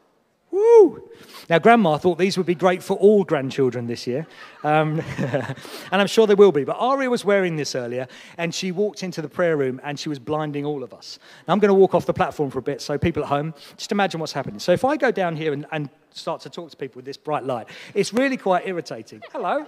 Woo! 0.50 1.10
Now, 1.48 1.58
Grandma 1.58 1.96
thought 1.96 2.18
these 2.18 2.36
would 2.36 2.46
be 2.46 2.54
great 2.54 2.82
for 2.82 2.96
all 2.96 3.24
grandchildren 3.24 3.86
this 3.86 4.06
year, 4.06 4.26
um, 4.64 5.00
and 5.18 5.54
I'm 5.92 6.06
sure 6.06 6.26
they 6.26 6.34
will 6.34 6.52
be. 6.52 6.64
But 6.64 6.76
Aria 6.78 7.10
was 7.10 7.24
wearing 7.24 7.56
this 7.56 7.74
earlier, 7.74 8.08
and 8.38 8.54
she 8.54 8.72
walked 8.72 9.02
into 9.02 9.22
the 9.22 9.28
prayer 9.28 9.56
room 9.56 9.80
and 9.84 9.98
she 9.98 10.08
was 10.08 10.18
blinding 10.18 10.64
all 10.64 10.82
of 10.82 10.92
us. 10.94 11.18
Now, 11.46 11.52
I'm 11.52 11.60
going 11.60 11.68
to 11.68 11.74
walk 11.74 11.94
off 11.94 12.06
the 12.06 12.14
platform 12.14 12.50
for 12.50 12.58
a 12.58 12.62
bit, 12.62 12.80
so 12.80 12.98
people 12.98 13.22
at 13.22 13.28
home, 13.28 13.54
just 13.76 13.92
imagine 13.92 14.20
what's 14.20 14.32
happening. 14.32 14.58
So, 14.58 14.72
if 14.72 14.84
I 14.84 14.96
go 14.96 15.10
down 15.10 15.36
here 15.36 15.52
and, 15.52 15.66
and 15.72 15.88
start 16.10 16.40
to 16.42 16.50
talk 16.50 16.70
to 16.70 16.76
people 16.76 16.98
with 16.98 17.04
this 17.04 17.16
bright 17.16 17.44
light, 17.44 17.68
it's 17.94 18.12
really 18.12 18.36
quite 18.36 18.66
irritating. 18.66 19.22
Hello. 19.32 19.64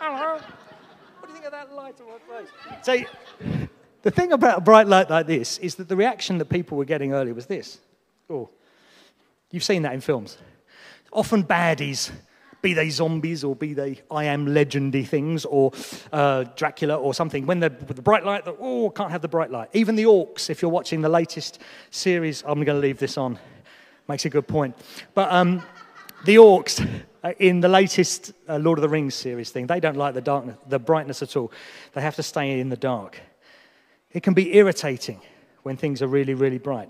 Hello. 0.00 0.34
What 0.34 0.42
do 1.22 1.28
you 1.28 1.34
think 1.34 1.46
of 1.46 1.52
that 1.52 1.72
light 1.72 2.00
on 2.00 2.06
my 2.08 2.40
face? 2.40 2.48
So, 2.82 3.68
the 4.02 4.10
thing 4.10 4.32
about 4.32 4.58
a 4.58 4.60
bright 4.60 4.86
light 4.86 5.10
like 5.10 5.26
this 5.26 5.58
is 5.58 5.76
that 5.76 5.88
the 5.88 5.96
reaction 5.96 6.38
that 6.38 6.46
people 6.46 6.76
were 6.78 6.84
getting 6.84 7.12
earlier 7.12 7.34
was 7.34 7.46
this. 7.46 7.78
Oh, 8.30 8.50
you've 9.50 9.64
seen 9.64 9.82
that 9.82 9.92
in 9.92 10.00
films. 10.00 10.38
Often 11.12 11.44
baddies, 11.44 12.10
be 12.62 12.74
they 12.74 12.90
zombies 12.90 13.44
or 13.44 13.54
be 13.54 13.74
they 13.74 14.02
I 14.10 14.24
am 14.24 14.46
legendy 14.46 15.06
things 15.06 15.44
or 15.44 15.72
uh, 16.12 16.44
Dracula 16.56 16.96
or 16.96 17.14
something, 17.14 17.46
when 17.46 17.60
they're 17.60 17.70
with 17.70 17.96
the 17.96 18.02
bright 18.02 18.24
light, 18.24 18.42
oh, 18.46 18.90
can't 18.90 19.10
have 19.10 19.22
the 19.22 19.28
bright 19.28 19.50
light. 19.50 19.68
Even 19.72 19.94
the 19.94 20.04
orcs, 20.04 20.50
if 20.50 20.62
you're 20.62 20.70
watching 20.70 21.00
the 21.00 21.08
latest 21.08 21.60
series, 21.90 22.42
I'm 22.46 22.62
going 22.64 22.80
to 22.80 22.86
leave 22.86 22.98
this 22.98 23.16
on. 23.16 23.38
Makes 24.08 24.24
a 24.24 24.30
good 24.30 24.48
point. 24.48 24.76
But 25.14 25.32
um, 25.32 25.62
the 26.24 26.36
orcs 26.36 26.84
uh, 27.22 27.32
in 27.38 27.60
the 27.60 27.68
latest 27.68 28.32
uh, 28.48 28.58
Lord 28.58 28.78
of 28.78 28.82
the 28.82 28.88
Rings 28.88 29.14
series 29.14 29.50
thing, 29.50 29.66
they 29.66 29.80
don't 29.80 29.96
like 29.96 30.14
the 30.14 30.20
darkness, 30.20 30.56
the 30.68 30.78
brightness 30.78 31.22
at 31.22 31.36
all. 31.36 31.52
They 31.92 32.00
have 32.00 32.16
to 32.16 32.22
stay 32.22 32.60
in 32.60 32.68
the 32.68 32.76
dark. 32.76 33.20
It 34.12 34.22
can 34.22 34.34
be 34.34 34.56
irritating 34.56 35.20
when 35.62 35.76
things 35.76 36.02
are 36.02 36.08
really, 36.08 36.34
really 36.34 36.58
bright. 36.58 36.88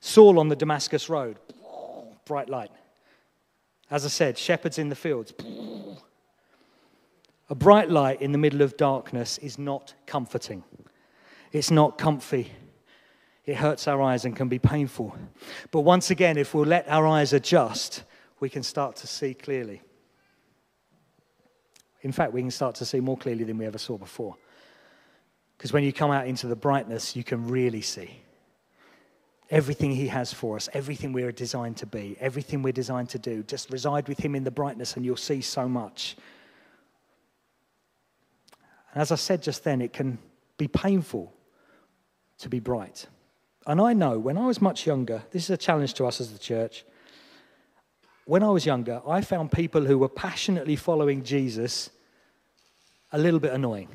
Saul 0.00 0.38
on 0.38 0.48
the 0.48 0.56
Damascus 0.56 1.08
Road, 1.08 1.38
bright 2.24 2.48
light. 2.48 2.70
As 3.90 4.04
I 4.04 4.08
said, 4.08 4.38
shepherds 4.38 4.78
in 4.78 4.88
the 4.88 4.94
fields. 4.94 5.32
A 7.50 7.54
bright 7.54 7.90
light 7.90 8.20
in 8.20 8.32
the 8.32 8.38
middle 8.38 8.60
of 8.60 8.76
darkness 8.76 9.38
is 9.38 9.58
not 9.58 9.94
comforting. 10.06 10.62
It's 11.52 11.70
not 11.70 11.96
comfy. 11.96 12.52
It 13.46 13.56
hurts 13.56 13.88
our 13.88 14.02
eyes 14.02 14.26
and 14.26 14.36
can 14.36 14.48
be 14.48 14.58
painful. 14.58 15.16
But 15.70 15.80
once 15.80 16.10
again, 16.10 16.36
if 16.36 16.52
we'll 16.52 16.66
let 16.66 16.86
our 16.88 17.06
eyes 17.06 17.32
adjust, 17.32 18.04
we 18.40 18.50
can 18.50 18.62
start 18.62 18.96
to 18.96 19.06
see 19.06 19.32
clearly. 19.32 19.80
In 22.02 22.12
fact, 22.12 22.34
we 22.34 22.42
can 22.42 22.50
start 22.50 22.74
to 22.76 22.84
see 22.84 23.00
more 23.00 23.16
clearly 23.16 23.44
than 23.44 23.56
we 23.56 23.64
ever 23.64 23.78
saw 23.78 23.96
before. 23.96 24.36
Because 25.56 25.72
when 25.72 25.82
you 25.82 25.92
come 25.92 26.10
out 26.10 26.26
into 26.26 26.46
the 26.46 26.54
brightness, 26.54 27.16
you 27.16 27.24
can 27.24 27.48
really 27.48 27.80
see 27.80 28.20
everything 29.50 29.92
He 29.92 30.08
has 30.08 30.32
for 30.32 30.56
us, 30.56 30.68
everything 30.72 31.12
we're 31.12 31.32
designed 31.32 31.76
to 31.78 31.86
be, 31.86 32.16
everything 32.20 32.62
we're 32.62 32.72
designed 32.72 33.08
to 33.10 33.18
do. 33.18 33.42
Just 33.42 33.70
reside 33.70 34.08
with 34.08 34.18
Him 34.18 34.34
in 34.34 34.44
the 34.44 34.50
brightness, 34.50 34.96
and 34.96 35.04
you'll 35.04 35.16
see 35.16 35.40
so 35.40 35.68
much. 35.68 36.16
And 38.92 39.02
as 39.02 39.12
I 39.12 39.16
said 39.16 39.42
just 39.42 39.64
then, 39.64 39.80
it 39.80 39.92
can 39.92 40.18
be 40.56 40.68
painful 40.68 41.32
to 42.38 42.48
be 42.48 42.60
bright. 42.60 43.06
And 43.66 43.80
I 43.80 43.92
know 43.92 44.18
when 44.18 44.38
I 44.38 44.46
was 44.46 44.62
much 44.62 44.86
younger, 44.86 45.22
this 45.30 45.44
is 45.44 45.50
a 45.50 45.56
challenge 45.56 45.94
to 45.94 46.06
us 46.06 46.20
as 46.20 46.32
the 46.32 46.38
church. 46.38 46.84
When 48.24 48.42
I 48.42 48.48
was 48.50 48.66
younger, 48.66 49.00
I 49.06 49.20
found 49.20 49.52
people 49.52 49.84
who 49.84 49.98
were 49.98 50.08
passionately 50.08 50.76
following 50.76 51.22
Jesus 51.22 51.90
a 53.12 53.18
little 53.18 53.40
bit 53.40 53.52
annoying. 53.52 53.88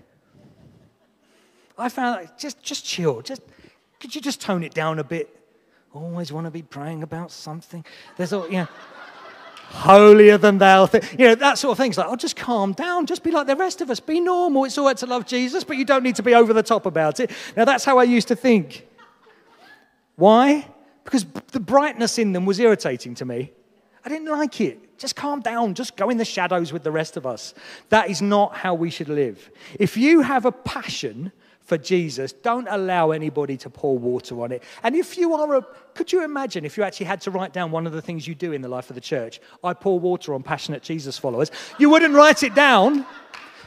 I 1.78 1.90
found 1.90 2.30
just 2.38 2.62
just 2.62 2.86
chill, 2.86 3.22
just 3.22 3.42
could 4.00 4.14
you 4.14 4.22
just 4.22 4.42
tone 4.42 4.64
it 4.64 4.74
down 4.74 5.00
a 5.00 5.04
bit? 5.04 5.43
Always 5.94 6.32
want 6.32 6.46
to 6.48 6.52
be 6.52 6.64
praying 6.64 7.04
about 7.04 7.32
something. 7.32 7.86
There's 8.18 8.34
all, 8.34 8.48
you 8.48 8.58
know, 8.58 8.68
holier 9.70 10.40
than 10.40 10.58
thou. 10.58 10.90
You 11.18 11.28
know, 11.28 11.36
that 11.36 11.60
sort 11.60 11.74
of 11.74 11.78
thing. 11.78 11.92
It's 11.92 11.98
like, 12.00 12.08
oh, 12.10 12.16
just 12.16 12.36
calm 12.36 12.74
down. 12.74 13.06
Just 13.06 13.24
be 13.24 13.30
like 13.30 13.46
the 13.46 13.56
rest 13.56 13.80
of 13.80 13.92
us. 13.92 14.00
Be 14.00 14.20
normal. 14.20 14.66
It's 14.66 14.78
all 14.78 14.86
right 14.86 14.98
to 14.98 15.06
love 15.06 15.28
Jesus, 15.28 15.64
but 15.64 15.78
you 15.78 15.86
don't 15.86 16.04
need 16.04 16.16
to 16.16 16.24
be 16.24 16.34
over 16.34 16.52
the 16.52 16.64
top 16.64 16.88
about 16.88 17.20
it. 17.20 17.30
Now, 17.56 17.66
that's 17.66 17.86
how 17.86 18.00
I 18.00 18.04
used 18.04 18.28
to 18.30 18.36
think. 18.36 18.88
Why? 20.16 20.68
Because 21.04 21.26
the 21.52 21.60
brightness 21.60 22.18
in 22.18 22.34
them 22.34 22.46
was 22.46 22.60
irritating 22.60 23.14
to 23.16 23.26
me. 23.26 23.52
I 24.04 24.10
didn't 24.10 24.32
like 24.32 24.62
it. 24.62 24.98
Just 24.98 25.16
calm 25.16 25.42
down. 25.42 25.76
Just 25.76 25.96
go 25.96 26.10
in 26.10 26.18
the 26.18 26.26
shadows 26.26 26.74
with 26.74 26.84
the 26.84 26.92
rest 26.92 27.18
of 27.18 27.26
us. 27.28 27.54
That 27.90 28.10
is 28.10 28.22
not 28.22 28.56
how 28.56 28.74
we 28.74 28.90
should 28.90 29.10
live. 29.10 29.52
If 29.80 29.96
you 29.98 30.22
have 30.22 30.46
a 30.46 30.52
passion 30.52 31.32
for 31.64 31.78
Jesus, 31.78 32.34
don't 32.34 32.68
allow 32.70 33.12
anybody 33.12 33.56
to 33.58 33.70
pour 33.70 33.98
water 33.98 34.42
on 34.42 34.52
it. 34.52 34.64
And 34.84 34.96
if 34.96 35.18
you 35.18 35.34
are 35.34 35.56
a, 35.56 35.66
could 35.94 36.12
you 36.12 36.24
imagine 36.24 36.66
if 36.66 36.78
you 36.78 36.84
actually 36.84 37.06
had 37.06 37.22
to 37.22 37.32
write 37.32 37.54
down 37.54 37.72
one 37.72 37.88
of 37.88 37.94
the 37.94 38.02
things 38.02 38.28
you 38.28 38.36
do 38.36 38.52
in 38.52 38.62
the 38.62 38.68
life 38.68 38.90
of 38.90 38.96
the 38.96 39.02
church? 39.02 39.40
I 39.64 39.74
pour 39.74 40.00
water 40.00 40.34
on 40.34 40.44
passionate 40.44 40.84
Jesus 40.84 41.18
followers. 41.18 41.52
You 41.80 41.90
wouldn't 41.90 42.14
write 42.14 42.44
it 42.44 42.54
down. 42.54 43.06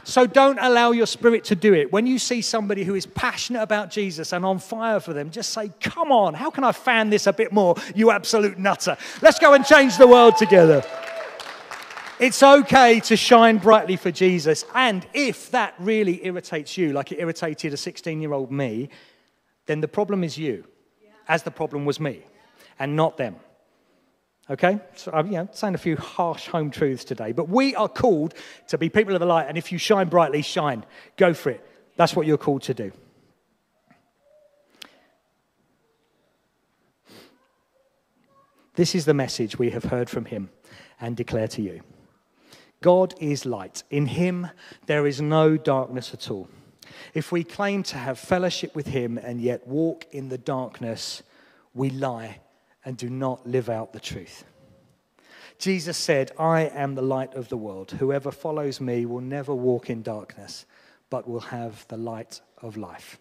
So 0.03 0.25
don't 0.25 0.57
allow 0.61 0.91
your 0.91 1.05
spirit 1.05 1.43
to 1.45 1.55
do 1.55 1.73
it. 1.73 1.91
When 1.91 2.07
you 2.07 2.17
see 2.17 2.41
somebody 2.41 2.85
who 2.85 2.95
is 2.95 3.05
passionate 3.05 3.61
about 3.61 3.91
Jesus 3.91 4.31
and 4.31 4.45
on 4.45 4.57
fire 4.57 5.01
for 5.01 5.11
them, 5.11 5.31
just 5.31 5.51
say, 5.51 5.69
Come 5.81 6.13
on, 6.13 6.33
how 6.33 6.49
can 6.49 6.63
I 6.63 6.71
fan 6.71 7.09
this 7.09 7.27
a 7.27 7.33
bit 7.33 7.51
more, 7.51 7.75
you 7.93 8.11
absolute 8.11 8.57
nutter? 8.57 8.95
Let's 9.21 9.37
go 9.37 9.53
and 9.53 9.65
change 9.65 9.97
the 9.97 10.07
world 10.07 10.37
together. 10.37 10.81
It's 12.19 12.41
okay 12.41 12.99
to 13.01 13.15
shine 13.15 13.59
brightly 13.59 13.95
for 13.95 14.09
Jesus. 14.09 14.65
And 14.73 15.05
if 15.13 15.51
that 15.51 15.75
really 15.77 16.25
irritates 16.25 16.75
you, 16.75 16.91
like 16.91 17.11
it 17.11 17.19
irritated 17.19 17.73
a 17.73 17.77
16 17.77 18.19
year 18.21 18.33
old 18.33 18.51
me, 18.51 18.89
then 19.67 19.81
the 19.81 19.87
problem 19.87 20.23
is 20.23 20.35
you, 20.35 20.65
as 21.27 21.43
the 21.43 21.51
problem 21.51 21.85
was 21.85 21.99
me, 21.99 22.23
and 22.79 22.95
not 22.95 23.17
them. 23.17 23.35
Okay? 24.49 24.79
So 24.95 25.11
I'm 25.13 25.27
you 25.27 25.33
know, 25.33 25.49
saying 25.51 25.75
a 25.75 25.77
few 25.77 25.95
harsh 25.95 26.47
home 26.47 26.71
truths 26.71 27.03
today, 27.03 27.33
but 27.33 27.49
we 27.49 27.75
are 27.75 27.89
called 27.89 28.33
to 28.69 28.79
be 28.79 28.89
people 28.89 29.13
of 29.13 29.19
the 29.19 29.27
light. 29.27 29.45
And 29.47 29.55
if 29.55 29.71
you 29.71 29.77
shine 29.77 30.09
brightly, 30.09 30.41
shine. 30.41 30.85
Go 31.17 31.35
for 31.35 31.51
it. 31.51 31.63
That's 31.97 32.15
what 32.15 32.25
you're 32.25 32.37
called 32.39 32.63
to 32.63 32.73
do. 32.73 32.91
This 38.73 38.95
is 38.95 39.05
the 39.05 39.13
message 39.13 39.59
we 39.59 39.69
have 39.71 39.83
heard 39.83 40.09
from 40.09 40.25
him 40.25 40.49
and 40.99 41.15
declare 41.15 41.47
to 41.49 41.61
you. 41.61 41.81
God 42.81 43.15
is 43.19 43.45
light. 43.45 43.83
In 43.89 44.05
him, 44.05 44.47
there 44.85 45.07
is 45.07 45.21
no 45.21 45.57
darkness 45.57 46.13
at 46.13 46.29
all. 46.29 46.47
If 47.13 47.31
we 47.31 47.43
claim 47.43 47.83
to 47.83 47.97
have 47.97 48.19
fellowship 48.19 48.75
with 48.75 48.87
him 48.87 49.17
and 49.17 49.41
yet 49.41 49.67
walk 49.67 50.05
in 50.11 50.29
the 50.29 50.37
darkness, 50.37 51.23
we 51.73 51.89
lie 51.89 52.39
and 52.85 52.97
do 52.97 53.09
not 53.09 53.47
live 53.47 53.69
out 53.69 53.93
the 53.93 53.99
truth. 53.99 54.45
Jesus 55.59 55.97
said, 55.97 56.31
I 56.37 56.61
am 56.61 56.93
the 56.93 57.01
light 57.01 57.33
of 57.33 57.49
the 57.49 57.57
world. 57.57 57.91
Whoever 57.91 58.31
follows 58.31 58.79
me 58.79 59.05
will 59.05 59.21
never 59.21 59.53
walk 59.53 59.89
in 59.89 60.03
darkness, 60.03 60.65
but 61.09 61.27
will 61.27 61.39
have 61.39 61.87
the 61.87 61.97
light 61.97 62.41
of 62.61 62.77
life. 62.77 63.19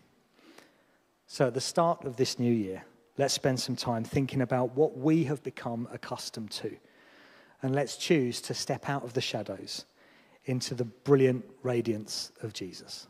So, 1.27 1.47
at 1.47 1.55
the 1.55 1.61
start 1.61 2.05
of 2.05 2.17
this 2.17 2.39
new 2.39 2.53
year, 2.53 2.85
let's 3.17 3.35
spend 3.35 3.59
some 3.59 3.75
time 3.75 4.05
thinking 4.05 4.43
about 4.43 4.77
what 4.77 4.97
we 4.97 5.25
have 5.25 5.43
become 5.43 5.89
accustomed 5.91 6.51
to 6.53 6.77
and 7.63 7.75
let's 7.75 7.97
choose 7.97 8.41
to 8.43 8.55
step 8.55 8.89
out 8.89 9.05
of 9.05 9.13
the 9.15 9.21
shadows 9.21 9.85
into 10.45 10.75
the 10.75 10.85
brilliant 10.85 11.45
radiance 11.63 12.33
of 12.43 12.53
Jesus. 12.53 13.07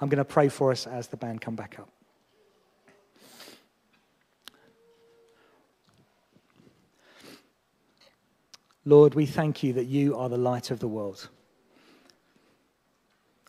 I'm 0.00 0.08
going 0.08 0.18
to 0.18 0.24
pray 0.24 0.48
for 0.48 0.72
us 0.72 0.86
as 0.86 1.08
the 1.08 1.16
band 1.16 1.40
come 1.40 1.56
back 1.56 1.78
up. 1.78 1.88
Lord, 8.84 9.14
we 9.14 9.26
thank 9.26 9.62
you 9.64 9.72
that 9.72 9.86
you 9.86 10.16
are 10.16 10.28
the 10.28 10.38
light 10.38 10.70
of 10.70 10.78
the 10.78 10.86
world. 10.86 11.28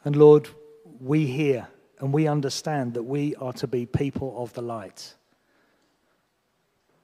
And 0.03 0.15
Lord, 0.15 0.47
we 0.99 1.27
hear 1.27 1.67
and 1.99 2.13
we 2.13 2.27
understand 2.27 2.93
that 2.93 3.03
we 3.03 3.35
are 3.35 3.53
to 3.53 3.67
be 3.67 3.85
people 3.85 4.41
of 4.41 4.53
the 4.53 4.61
light 4.61 5.15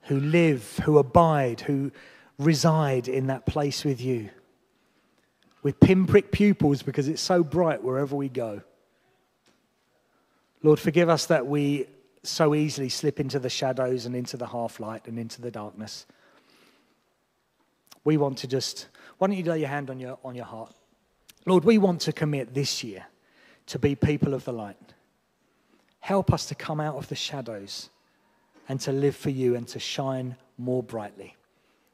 who 0.03 0.19
live, 0.19 0.79
who 0.83 0.97
abide, 0.97 1.61
who 1.61 1.91
reside 2.45 3.07
in 3.07 3.27
that 3.27 3.45
place 3.45 3.83
with 3.83 4.01
you 4.01 4.29
with 5.63 5.79
pinprick 5.79 6.31
pupils 6.31 6.83
because 6.83 7.07
it's 7.07 7.21
so 7.21 7.43
bright 7.43 7.81
wherever 7.81 8.15
we 8.15 8.29
go. 8.29 8.61
Lord, 10.61 10.79
forgive 10.79 11.09
us 11.09 11.25
that 11.27 11.47
we 11.47 11.87
so 12.21 12.53
easily 12.53 12.89
slip 12.89 13.19
into 13.19 13.39
the 13.39 13.49
shadows 13.49 14.05
and 14.05 14.15
into 14.15 14.37
the 14.37 14.47
half 14.47 14.79
light 14.79 15.07
and 15.07 15.17
into 15.17 15.41
the 15.41 15.51
darkness. 15.51 16.05
We 18.03 18.17
want 18.17 18.37
to 18.39 18.47
just, 18.47 18.87
why 19.17 19.27
don't 19.27 19.37
you 19.37 19.43
lay 19.43 19.59
your 19.59 19.69
hand 19.69 19.89
on 19.89 19.99
your, 19.99 20.19
on 20.23 20.35
your 20.35 20.45
heart? 20.45 20.73
Lord, 21.45 21.63
we 21.65 21.77
want 21.77 22.01
to 22.01 22.13
commit 22.13 22.53
this 22.53 22.83
year 22.83 23.05
to 23.67 23.79
be 23.79 23.95
people 23.95 24.33
of 24.33 24.45
the 24.45 24.53
light. 24.53 24.77
Help 25.99 26.33
us 26.33 26.45
to 26.47 26.55
come 26.55 26.81
out 26.81 26.95
of 26.95 27.07
the 27.07 27.15
shadows 27.15 27.89
and 28.67 28.79
to 28.81 28.91
live 28.91 29.15
for 29.15 29.29
you 29.29 29.55
and 29.55 29.67
to 29.69 29.79
shine 29.79 30.35
more 30.57 30.83
brightly. 30.83 31.35